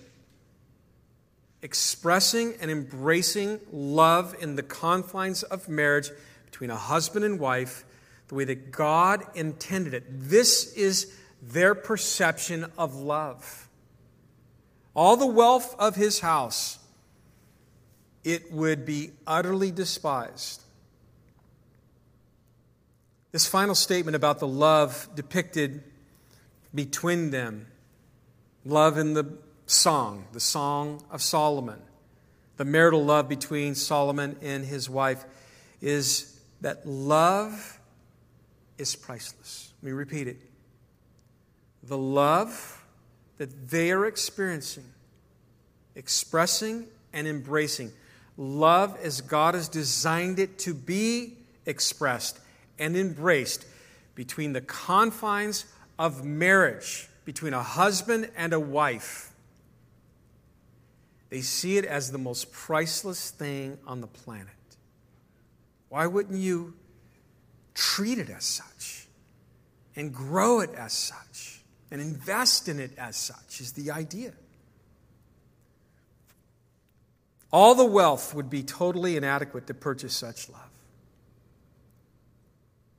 [1.63, 6.11] expressing and embracing love in the confines of marriage
[6.53, 7.85] between a husband and wife
[8.29, 10.05] the way that God intended it.
[10.07, 13.69] This is their perception of love.
[14.95, 16.79] All the wealth of his house,
[18.23, 20.63] it would be utterly despised.
[23.33, 25.83] This final statement about the love depicted
[26.75, 27.67] between them
[28.67, 31.81] love in the song, the Song of Solomon,
[32.59, 35.25] the marital love between Solomon and his wife,
[35.81, 36.32] is
[36.63, 37.79] that love
[38.79, 39.73] is priceless.
[39.83, 40.39] Let me repeat it.
[41.83, 42.85] The love
[43.39, 44.85] that they are experiencing,
[45.95, 47.93] expressing, and embracing,
[48.37, 51.35] love as God has designed it to be
[51.67, 52.39] expressed
[52.79, 53.67] and embraced
[54.15, 55.67] between the confines
[55.99, 59.33] of marriage, between a husband and a wife.
[61.31, 64.55] They see it as the most priceless thing on the planet.
[65.93, 66.73] Why wouldn't you
[67.75, 69.09] treat it as such
[69.95, 73.61] and grow it as such and invest in it as such?
[73.61, 74.33] Is the idea.
[77.53, 80.71] All the wealth would be totally inadequate to purchase such love.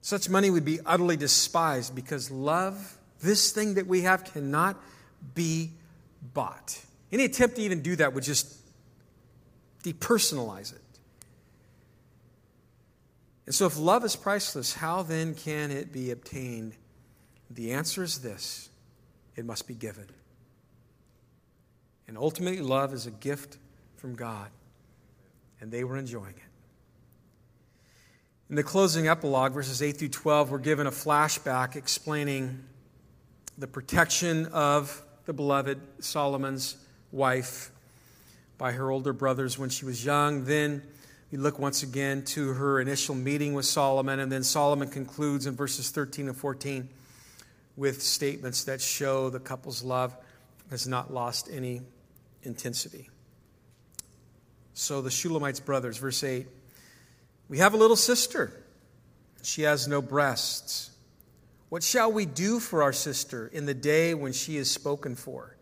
[0.02, 4.80] Such money would be utterly despised because love, this thing that we have, cannot
[5.34, 5.72] be
[6.36, 6.80] bought.
[7.12, 8.56] Any attempt to even do that would just
[9.84, 10.83] depersonalize it.
[13.46, 16.76] And so, if love is priceless, how then can it be obtained?
[17.50, 18.70] The answer is this
[19.36, 20.08] it must be given.
[22.08, 23.58] And ultimately, love is a gift
[23.98, 24.50] from God,
[25.60, 26.54] and they were enjoying it.
[28.50, 32.64] In the closing epilogue, verses 8 through 12, we're given a flashback explaining
[33.58, 36.78] the protection of the beloved Solomon's
[37.12, 37.72] wife
[38.58, 40.46] by her older brothers when she was young.
[40.46, 40.84] Then
[41.34, 45.56] we look once again to her initial meeting with Solomon, and then Solomon concludes in
[45.56, 46.88] verses 13 and 14
[47.76, 50.16] with statements that show the couple's love.
[50.70, 51.82] has not lost any
[52.44, 53.10] intensity.
[54.76, 56.46] So the Shulamite's brothers, verse 8
[57.50, 58.54] We have a little sister.
[59.42, 60.92] She has no breasts.
[61.70, 65.58] What shall we do for our sister in the day when she is spoken for?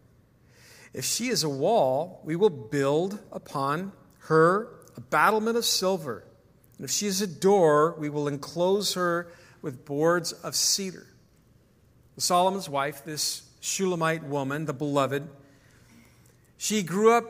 [0.93, 3.93] If she is a wall, we will build upon
[4.23, 6.23] her battlement of silver.
[6.77, 9.31] And if she is a door, we will enclose her
[9.61, 11.07] with boards of cedar.
[12.17, 15.27] Solomon's wife, this Shulamite woman, the beloved,
[16.57, 17.25] she grew up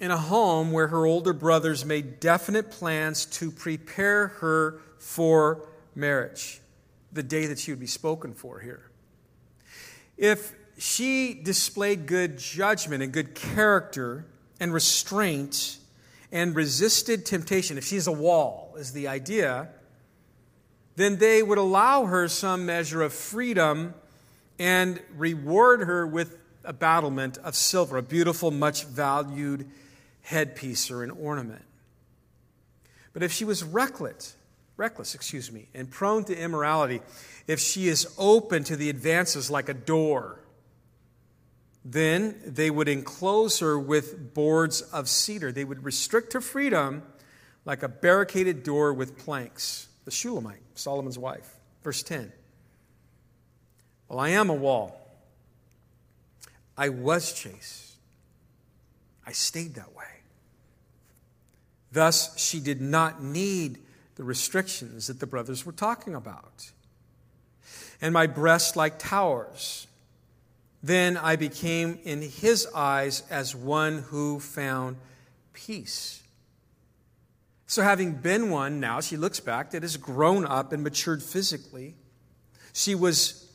[0.00, 6.60] in a home where her older brothers made definite plans to prepare her for marriage,
[7.12, 8.90] the day that she would be spoken for here.
[10.16, 14.26] If she displayed good judgment and good character
[14.60, 15.78] and restraint
[16.30, 19.68] and resisted temptation, if she's a wall, is the idea,
[20.96, 23.94] then they would allow her some measure of freedom
[24.58, 29.68] and reward her with a battlement of silver, a beautiful, much valued
[30.22, 31.64] headpiece or an ornament.
[33.12, 34.36] But if she was reckless,
[34.76, 37.00] reckless, excuse me, and prone to immorality,
[37.46, 40.40] if she is open to the advances like a door,
[41.84, 45.52] then they would enclose her with boards of cedar.
[45.52, 47.02] They would restrict her freedom
[47.64, 49.88] like a barricaded door with planks.
[50.04, 51.54] The Shulamite, Solomon's wife.
[51.82, 52.32] Verse 10.
[54.08, 54.98] Well, I am a wall.
[56.76, 57.96] I was chaste.
[59.26, 60.04] I stayed that way.
[61.92, 63.80] Thus, she did not need
[64.14, 66.70] the restrictions that the brothers were talking about.
[68.00, 69.87] And my breasts like towers.
[70.82, 74.96] Then I became in his eyes as one who found
[75.52, 76.22] peace.
[77.66, 81.96] So, having been one now, she looks back that has grown up and matured physically.
[82.72, 83.48] She was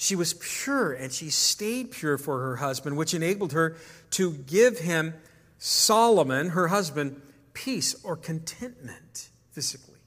[0.00, 3.76] she was pure and she stayed pure for her husband, which enabled her
[4.10, 5.14] to give him
[5.58, 7.20] Solomon, her husband,
[7.52, 9.98] peace or contentment physically.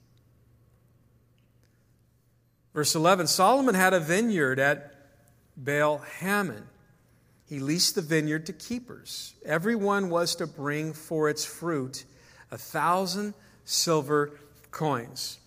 [2.74, 4.91] Verse 11 Solomon had a vineyard at
[5.58, 6.68] Baal Hamon.
[7.46, 9.34] He leased the vineyard to keepers.
[9.46, 12.06] Everyone was to bring for its fruit
[12.50, 13.34] a thousand
[13.66, 14.32] silver
[14.72, 15.38] coins.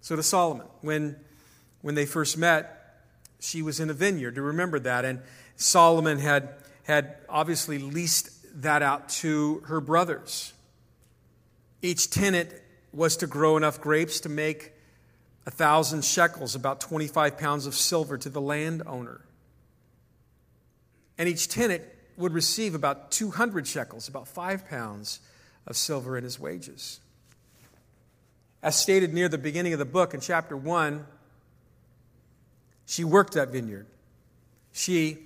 [0.00, 1.16] So to Solomon, when,
[1.80, 3.00] when they first met,
[3.40, 4.34] she was in a vineyard.
[4.34, 5.04] To remember that.
[5.04, 5.20] And
[5.56, 6.50] Solomon had,
[6.84, 8.30] had obviously leased
[8.62, 10.52] that out to her brothers.
[11.80, 12.52] Each tenant
[12.92, 14.71] was to grow enough grapes to make
[15.46, 19.20] a thousand shekels, about 25 pounds of silver, to the landowner.
[21.18, 21.82] And each tenant
[22.16, 25.20] would receive about 200 shekels, about five pounds
[25.66, 27.00] of silver in his wages.
[28.62, 31.04] As stated near the beginning of the book in chapter 1,
[32.86, 33.86] she worked that vineyard.
[34.72, 35.18] She,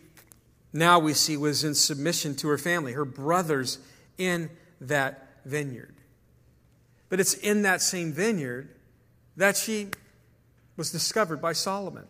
[0.73, 3.79] now we see, was in submission to her family, her brothers
[4.17, 4.51] in
[4.81, 5.95] that vineyard.
[7.09, 8.71] But it's in that same vineyard
[9.37, 9.89] that she
[10.77, 12.05] was discovered by Solomon.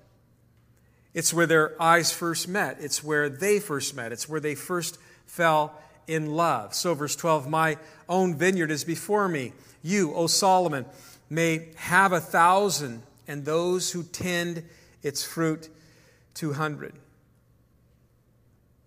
[1.14, 2.78] It's where their eyes first met.
[2.80, 4.12] It's where they first met.
[4.12, 5.74] It's where they first fell
[6.06, 6.74] in love.
[6.74, 9.52] So, verse 12 My own vineyard is before me.
[9.82, 10.84] You, O Solomon,
[11.30, 14.62] may have a thousand, and those who tend
[15.02, 15.68] its fruit
[16.34, 16.92] 200.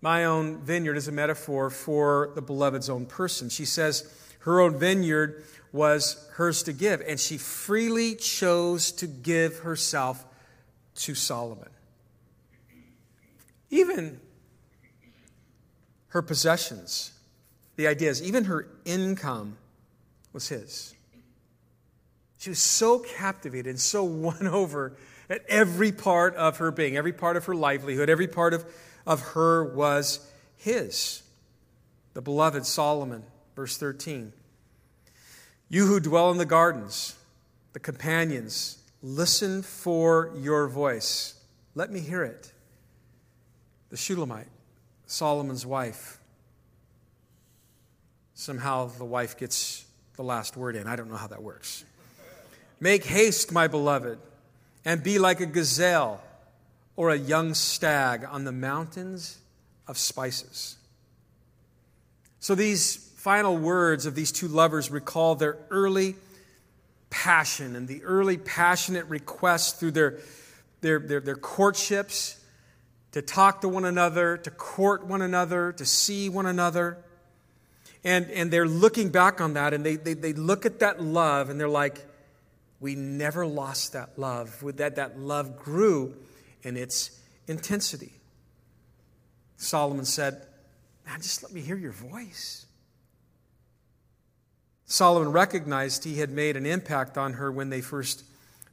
[0.00, 3.48] My own vineyard is a metaphor for the beloved's own person.
[3.48, 4.10] She says
[4.40, 10.24] her own vineyard was hers to give, and she freely chose to give herself
[10.96, 11.68] to Solomon.
[13.70, 14.20] Even
[16.08, 17.12] her possessions,
[17.76, 19.56] the idea is, even her income
[20.32, 20.94] was his.
[22.38, 24.96] She was so captivated and so won over
[25.28, 28.64] that every part of her being, every part of her livelihood, every part of,
[29.06, 31.22] of her was his.
[32.14, 33.22] The beloved Solomon,
[33.54, 34.32] verse 13.
[35.70, 37.16] You who dwell in the gardens,
[37.72, 41.34] the companions, listen for your voice.
[41.74, 42.52] Let me hear it.
[43.88, 44.48] The Shulamite,
[45.06, 46.18] Solomon's wife.
[48.34, 50.86] Somehow the wife gets the last word in.
[50.86, 51.84] I don't know how that works.
[52.80, 54.18] Make haste, my beloved
[54.84, 56.22] and be like a gazelle
[56.96, 59.38] or a young stag on the mountains
[59.86, 60.76] of spices.
[62.40, 66.16] So these final words of these two lovers recall their early
[67.10, 70.18] passion and the early passionate requests through their,
[70.80, 72.42] their, their, their courtships
[73.12, 76.96] to talk to one another, to court one another, to see one another.
[78.04, 81.50] And, and they're looking back on that and they, they, they look at that love
[81.50, 82.02] and they're like,
[82.80, 86.14] we never lost that love, that, that love grew
[86.62, 88.12] in its intensity.
[89.58, 90.46] Solomon said,
[91.04, 92.64] Man, just let me hear your voice.
[94.90, 98.24] Solomon recognized he had made an impact on her when they first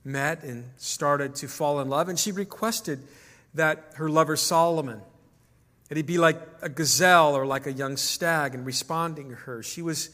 [0.03, 3.03] met and started to fall in love, and she requested
[3.53, 4.99] that her lover Solomon
[5.89, 9.61] that he be like a gazelle or like a young stag in responding to her.
[9.61, 10.09] She was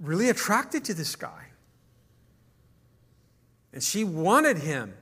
[0.00, 1.46] really attracted to this guy.
[3.72, 4.92] And she wanted him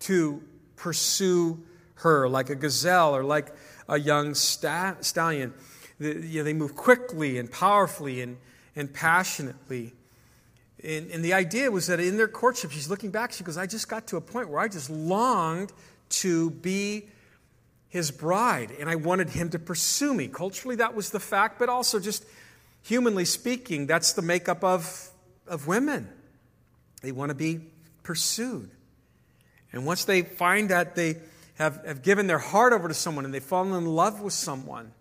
[0.00, 0.40] to
[0.76, 1.60] pursue
[1.94, 3.52] her like a gazelle or like
[3.88, 5.52] a young sta- stallion.
[5.98, 8.36] You know, they move quickly and powerfully and,
[8.74, 9.92] and passionately.
[10.82, 13.66] And, and the idea was that in their courtship, she's looking back, she goes, I
[13.66, 15.72] just got to a point where I just longed
[16.10, 17.08] to be
[17.88, 20.26] his bride, and I wanted him to pursue me.
[20.26, 22.24] Culturally, that was the fact, but also just
[22.82, 25.10] humanly speaking, that's the makeup of,
[25.46, 26.08] of women.
[27.02, 27.60] They want to be
[28.02, 28.70] pursued.
[29.72, 31.16] And once they find that they
[31.56, 34.92] have, have given their heart over to someone and they've fallen in love with someone,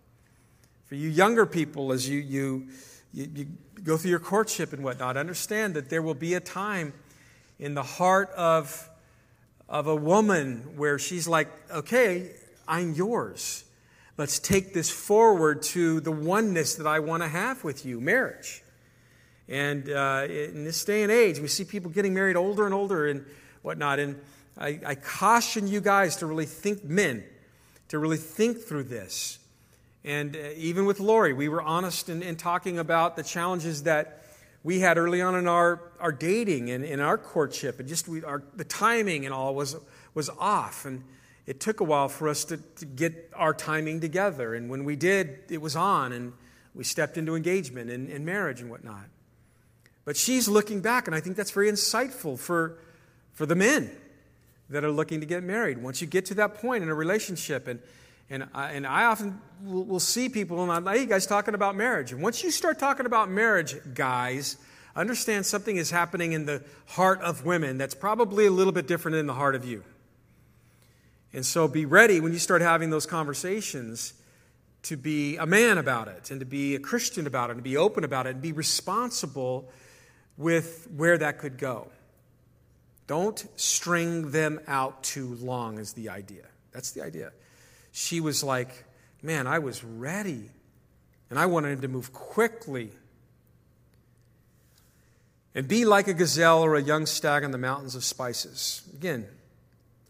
[0.85, 2.67] for you younger people, as you, you,
[3.13, 3.47] you, you
[3.83, 6.93] go through your courtship and whatnot, understand that there will be a time
[7.59, 8.89] in the heart of,
[9.69, 12.31] of a woman where she's like, okay,
[12.67, 13.65] I'm yours.
[14.17, 18.63] Let's take this forward to the oneness that I want to have with you marriage.
[19.47, 23.07] And uh, in this day and age, we see people getting married older and older
[23.07, 23.25] and
[23.63, 23.99] whatnot.
[23.99, 24.19] And
[24.57, 27.23] I, I caution you guys to really think, men,
[27.89, 29.39] to really think through this.
[30.03, 34.23] And uh, even with Lori, we were honest in, in, talking about the challenges that
[34.63, 37.79] we had early on in our, our dating and in our courtship.
[37.79, 39.75] And just we, our, the timing and all was,
[40.13, 40.85] was off.
[40.85, 41.03] And
[41.45, 44.55] it took a while for us to, to get our timing together.
[44.55, 46.13] And when we did, it was on.
[46.13, 46.33] And
[46.73, 49.05] we stepped into engagement and, and marriage and whatnot.
[50.03, 52.79] But she's looking back, and I think that's very insightful for,
[53.33, 53.91] for the men
[54.69, 55.77] that are looking to get married.
[55.77, 57.79] Once you get to that point in a relationship, and,
[58.31, 61.53] and, I, and I often will, will see people, and I'm like, hey, guys talking
[61.53, 62.13] about marriage.
[62.13, 64.55] And once you start talking about marriage, guys,
[64.95, 69.17] understand something is happening in the heart of women that's probably a little bit different
[69.17, 69.83] in the heart of you.
[71.33, 74.13] And so be ready when you start having those conversations
[74.83, 77.63] to be a man about it and to be a Christian about it and to
[77.63, 79.69] be open about it and be responsible
[80.37, 81.89] with where that could go.
[83.07, 86.45] Don't string them out too long, is the idea.
[86.71, 87.33] That's the idea.
[87.91, 88.85] She was like,
[89.23, 90.49] Man, I was ready.
[91.29, 92.91] And I wanted him to move quickly.
[95.53, 98.81] And be like a gazelle or a young stag on the mountains of spices.
[98.93, 99.27] Again,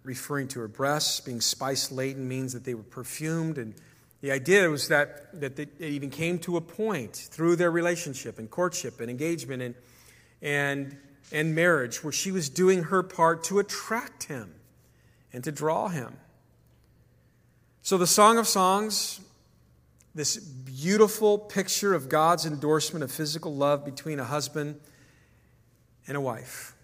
[0.04, 3.58] referring to her breasts being spice laden means that they were perfumed.
[3.58, 3.74] And
[4.22, 8.50] the idea was that, that they even came to a point through their relationship and
[8.50, 9.76] courtship and engagement and,
[10.42, 10.98] and,
[11.32, 14.54] and marriage where she was doing her part to attract him
[15.34, 16.18] and to draw him.
[17.84, 19.22] So, the Song of Songs,
[20.14, 24.80] this beautiful picture of God's endorsement of physical love between a husband
[26.08, 26.76] and a wife.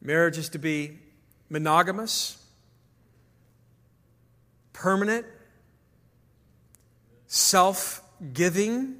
[0.00, 0.98] Marriage is to be
[1.50, 2.42] monogamous,
[4.72, 5.26] permanent,
[7.26, 8.02] self
[8.32, 8.96] giving,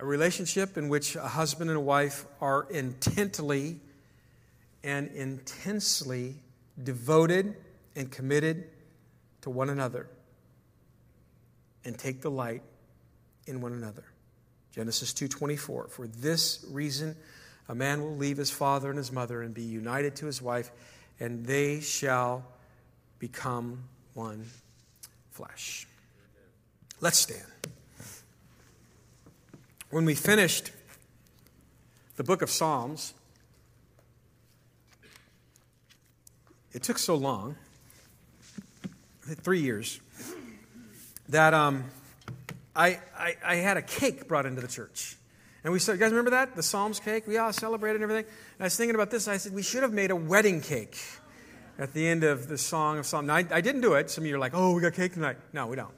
[0.00, 3.80] a relationship in which a husband and a wife are intently
[4.82, 6.36] and intensely
[6.82, 7.54] devoted
[7.96, 8.68] and committed
[9.42, 10.08] to one another
[11.84, 12.62] and take delight
[13.46, 14.04] in one another.
[14.72, 17.16] Genesis 2:24 For this reason
[17.68, 20.70] a man will leave his father and his mother and be united to his wife,
[21.20, 22.44] and they shall
[23.18, 23.84] become
[24.14, 24.46] one
[25.30, 25.86] flesh.
[27.00, 27.46] Let's stand.
[29.90, 30.70] When we finished
[32.16, 33.14] the book of Psalms,
[36.72, 37.56] it took so long,
[39.22, 40.00] three years,
[41.28, 41.84] that um,
[42.74, 45.16] I, I, I had a cake brought into the church.
[45.64, 46.56] And we said, you guys remember that?
[46.56, 47.26] The Psalms cake?
[47.26, 48.24] We all celebrated and everything.
[48.24, 49.28] And I was thinking about this.
[49.28, 50.98] I said, we should have made a wedding cake
[51.78, 53.28] at the end of the Song of Psalms.
[53.28, 54.10] Now, I, I didn't do it.
[54.10, 55.36] Some of you are like, oh, we got cake tonight.
[55.52, 55.94] No, we don't.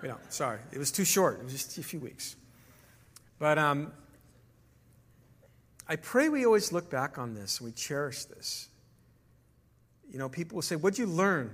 [0.00, 0.32] We don't.
[0.32, 0.58] Sorry.
[0.72, 1.40] It was too short.
[1.40, 2.36] It was just a few weeks.
[3.38, 3.92] But um,
[5.88, 8.68] I pray we always look back on this and we cherish this.
[10.10, 11.50] You know, people will say, What'd you learn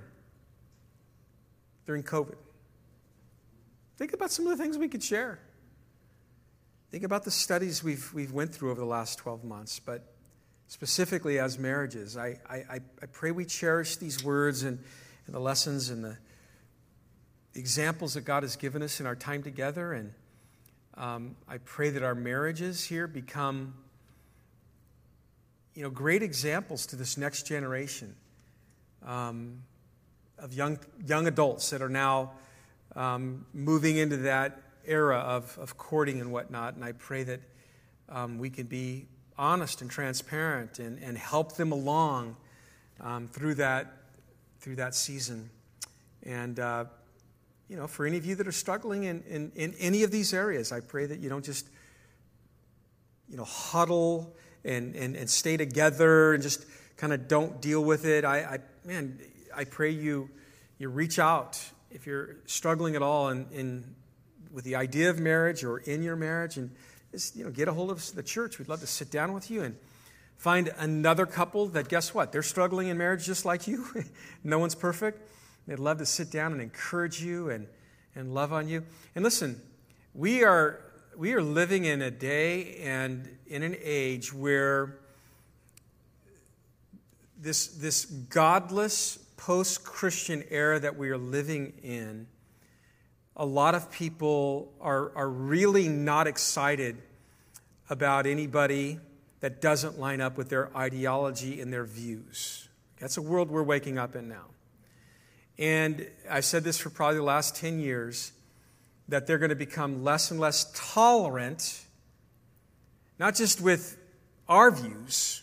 [1.88, 2.34] during COVID?
[3.96, 5.38] Think about some of the things we could share.
[6.90, 10.12] Think about the studies we've, we've went through over the last 12 months, but
[10.66, 12.14] specifically as marriages.
[12.14, 14.78] I, I, I pray we cherish these words and,
[15.24, 16.18] and the lessons and the
[17.54, 19.94] examples that God has given us in our time together.
[19.94, 20.12] And
[20.92, 23.72] um, I pray that our marriages here become
[25.72, 28.14] you know, great examples to this next generation
[29.06, 29.62] um,
[30.38, 32.32] of young, young adults that are now
[32.96, 36.74] um, moving into that era of, of courting and whatnot.
[36.74, 37.40] And I pray that
[38.08, 42.36] um, we can be honest and transparent and, and help them along
[43.00, 43.92] um, through, that,
[44.60, 45.50] through that season.
[46.24, 46.86] And, uh,
[47.68, 50.32] you know, for any of you that are struggling in, in, in any of these
[50.32, 51.68] areas, I pray that you don't just,
[53.28, 54.34] you know, huddle
[54.64, 56.64] and, and, and stay together and just
[56.96, 58.24] kind of don't deal with it.
[58.24, 59.18] I, I man,
[59.58, 60.30] I pray you,
[60.78, 63.94] you reach out if you're struggling at all in, in,
[64.52, 66.70] with the idea of marriage or in your marriage and
[67.10, 68.60] just, you know, get a hold of the church.
[68.60, 69.76] We'd love to sit down with you and
[70.36, 72.30] find another couple that, guess what?
[72.30, 73.84] They're struggling in marriage just like you.
[74.44, 75.28] no one's perfect.
[75.66, 77.66] They'd love to sit down and encourage you and,
[78.14, 78.84] and love on you.
[79.16, 79.60] And listen,
[80.14, 80.78] we are,
[81.16, 85.00] we are living in a day and in an age where
[87.36, 92.26] this, this godless post Christian era that we are living in,
[93.34, 96.98] a lot of people are, are really not excited
[97.88, 98.98] about anybody
[99.40, 102.68] that doesn't line up with their ideology and their views.
[102.98, 104.46] That's a world we're waking up in now.
[105.56, 108.32] And I've said this for probably the last 10 years
[109.08, 111.84] that they're going to become less and less tolerant,
[113.18, 113.96] not just with
[114.48, 115.42] our views.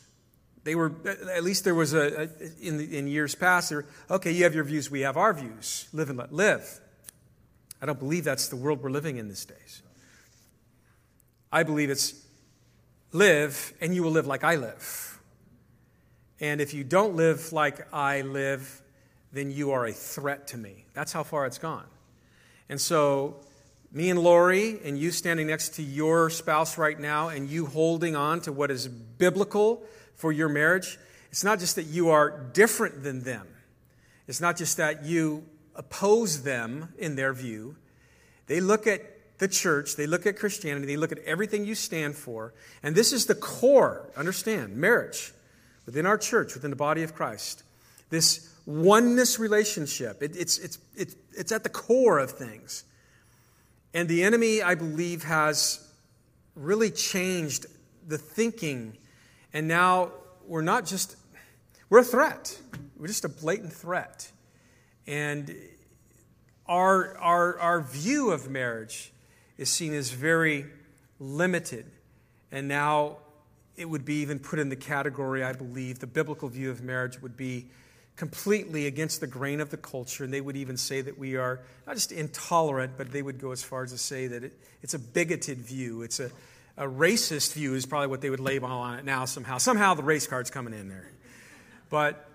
[0.66, 0.92] They were,
[1.32, 3.72] at least there was a, a in, in years past,
[4.10, 5.88] okay, you have your views, we have our views.
[5.94, 6.82] Live and let live.
[7.80, 9.84] I don't believe that's the world we're living in these days.
[11.52, 12.26] I believe it's
[13.12, 15.20] live and you will live like I live.
[16.40, 18.82] And if you don't live like I live,
[19.32, 20.86] then you are a threat to me.
[20.94, 21.86] That's how far it's gone.
[22.70, 23.36] And so,
[23.92, 28.16] me and Lori, and you standing next to your spouse right now, and you holding
[28.16, 29.84] on to what is biblical
[30.16, 30.98] for your marriage,
[31.32, 33.48] it's not just that you are different than them.
[34.28, 35.44] It's not just that you
[35.76, 37.76] oppose them in their view.
[38.48, 39.02] They look at
[39.38, 43.12] the church, they look at Christianity, they look at everything you stand for, and this
[43.12, 45.34] is the core, understand, marriage
[45.86, 47.64] within our church, within the body of Christ.
[48.10, 52.86] This oneness relationship, it, it's, it's, it's, it's at the core of things.
[53.94, 55.86] And the enemy, I believe, has
[56.56, 57.66] really changed
[58.08, 58.98] the thinking,
[59.56, 60.12] and now
[60.46, 61.16] we're not just,
[61.90, 62.60] we're a threat.
[62.98, 64.30] We're just a blatant threat.
[65.08, 65.56] And
[66.68, 69.14] our, our, our view of marriage
[69.58, 70.66] is seen as very
[71.22, 71.86] limited.
[72.52, 73.20] And now
[73.78, 77.22] it would be even put in the category, I believe, the biblical view of marriage
[77.22, 77.68] would be
[78.18, 80.26] completely against the grain of the culture.
[80.26, 83.54] And they would even say that we are not just intolerant, but they would go
[83.54, 86.02] as far as to say that it, it's a bigoted view.
[86.02, 86.30] It's a,
[86.78, 89.58] a racist view, is probably what they would label on it now somehow.
[89.58, 91.12] Somehow the race card's coming in there.
[91.90, 92.28] But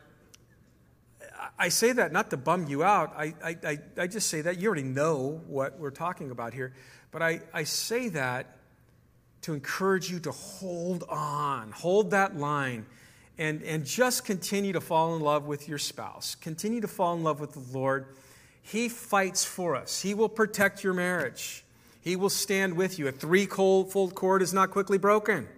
[1.58, 3.14] I say that not to bum you out.
[3.16, 4.58] I, I, I just say that.
[4.58, 6.72] You already know what we're talking about here.
[7.10, 8.56] But I, I say that
[9.42, 12.86] to encourage you to hold on, hold that line,
[13.38, 16.34] and, and just continue to fall in love with your spouse.
[16.34, 18.06] Continue to fall in love with the Lord.
[18.62, 21.64] He fights for us, He will protect your marriage,
[22.00, 23.08] He will stand with you.
[23.08, 25.48] A three-fold cord is not quickly broken.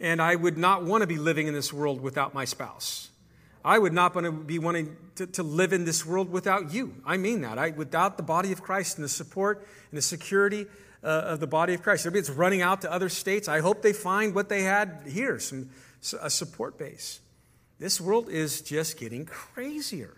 [0.00, 3.10] And I would not want to be living in this world without my spouse.
[3.62, 6.94] I would not want to be wanting to, to live in this world without you.
[7.04, 7.58] I mean that.
[7.58, 10.66] I, without the body of Christ and the support and the security
[11.04, 12.06] uh, of the body of Christ.
[12.06, 15.38] Everybody that's running out to other states, I hope they find what they had here
[15.38, 15.70] some,
[16.20, 17.20] a support base.
[17.78, 20.16] This world is just getting crazier.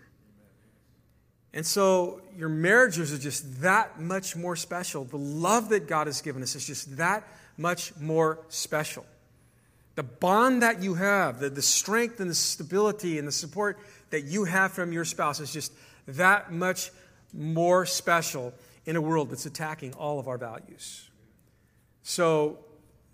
[1.53, 5.03] And so your marriages are just that much more special.
[5.03, 7.27] The love that God has given us is just that
[7.57, 9.05] much more special.
[9.95, 13.77] The bond that you have, the, the strength and the stability and the support
[14.09, 15.71] that you have from your spouse is just
[16.07, 16.91] that much
[17.31, 18.53] more special
[18.85, 21.09] in a world that's attacking all of our values.
[22.01, 22.57] So,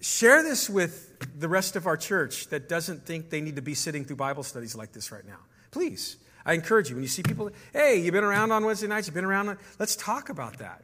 [0.01, 3.75] share this with the rest of our church that doesn't think they need to be
[3.75, 5.39] sitting through Bible studies like this right now.
[5.71, 9.07] Please, I encourage you when you see people, hey, you've been around on Wednesday nights,
[9.07, 10.83] you've been around, on, let's talk about that.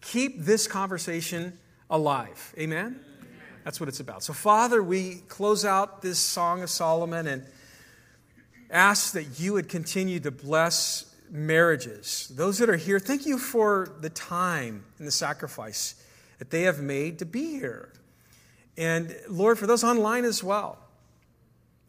[0.00, 1.58] Keep this conversation
[1.90, 2.54] alive.
[2.58, 3.00] Amen?
[3.64, 4.22] That's what it's about.
[4.22, 7.44] So, Father, we close out this Song of Solomon and
[8.70, 12.30] ask that you would continue to bless marriages.
[12.34, 16.00] Those that are here, thank you for the time and the sacrifice
[16.38, 17.92] that they have made to be here.
[18.76, 20.78] And Lord, for those online as well,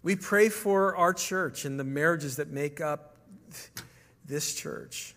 [0.08, 3.18] we pray for our church and the marriages that make up
[4.26, 5.14] this church,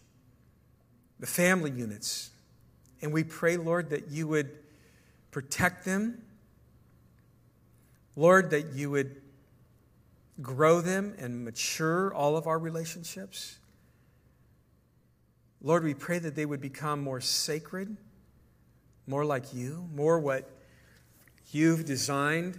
[1.20, 2.30] the family units.
[3.00, 4.50] And we pray, Lord, that you would
[5.30, 6.22] protect them
[8.16, 9.22] Lord, that you would
[10.42, 13.58] grow them and mature all of our relationships.
[15.62, 17.96] Lord, we pray that they would become more sacred,
[19.06, 20.50] more like you, more what
[21.52, 22.58] you've designed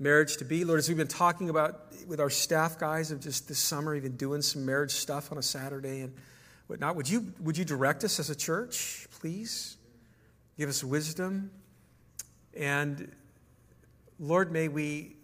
[0.00, 0.64] marriage to be.
[0.64, 4.16] Lord, as we've been talking about with our staff guys of just this summer, even
[4.16, 6.14] doing some marriage stuff on a Saturday and
[6.66, 9.76] whatnot, would you, would you direct us as a church, please?
[10.58, 11.50] Give us wisdom.
[12.56, 13.12] And
[14.18, 15.16] Lord, may we,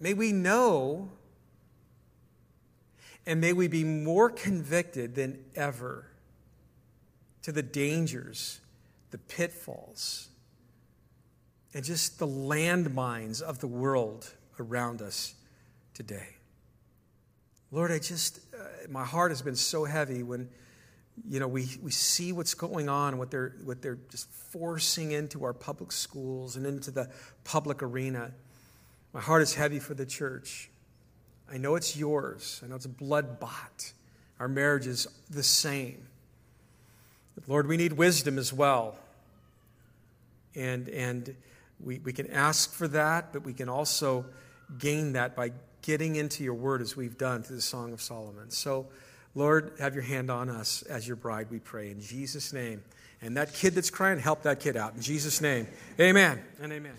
[0.00, 1.10] may we know
[3.26, 6.06] and may we be more convicted than ever
[7.42, 8.60] to the dangers,
[9.10, 10.28] the pitfalls,
[11.74, 15.34] and just the landmines of the world around us
[15.92, 16.28] today.
[17.72, 20.48] Lord, I just, uh, my heart has been so heavy when,
[21.28, 25.44] you know, we, we see what's going on, what they're, what they're just forcing into
[25.44, 27.10] our public schools and into the
[27.42, 28.30] public arena.
[29.12, 30.70] My heart is heavy for the church.
[31.52, 32.60] I know it's yours.
[32.64, 33.92] I know it's blood bought.
[34.38, 36.06] Our marriage is the same.
[37.34, 38.96] But Lord, we need wisdom as well.
[40.54, 41.34] And, and
[41.84, 44.24] we, we can ask for that, but we can also
[44.78, 45.52] gain that by
[45.82, 48.50] getting into your word as we've done through the Song of Solomon.
[48.50, 48.86] So,
[49.34, 52.82] Lord, have your hand on us as your bride, we pray, in Jesus' name.
[53.20, 54.94] And that kid that's crying, help that kid out.
[54.94, 55.66] In Jesus' name,
[56.00, 56.94] amen and amen.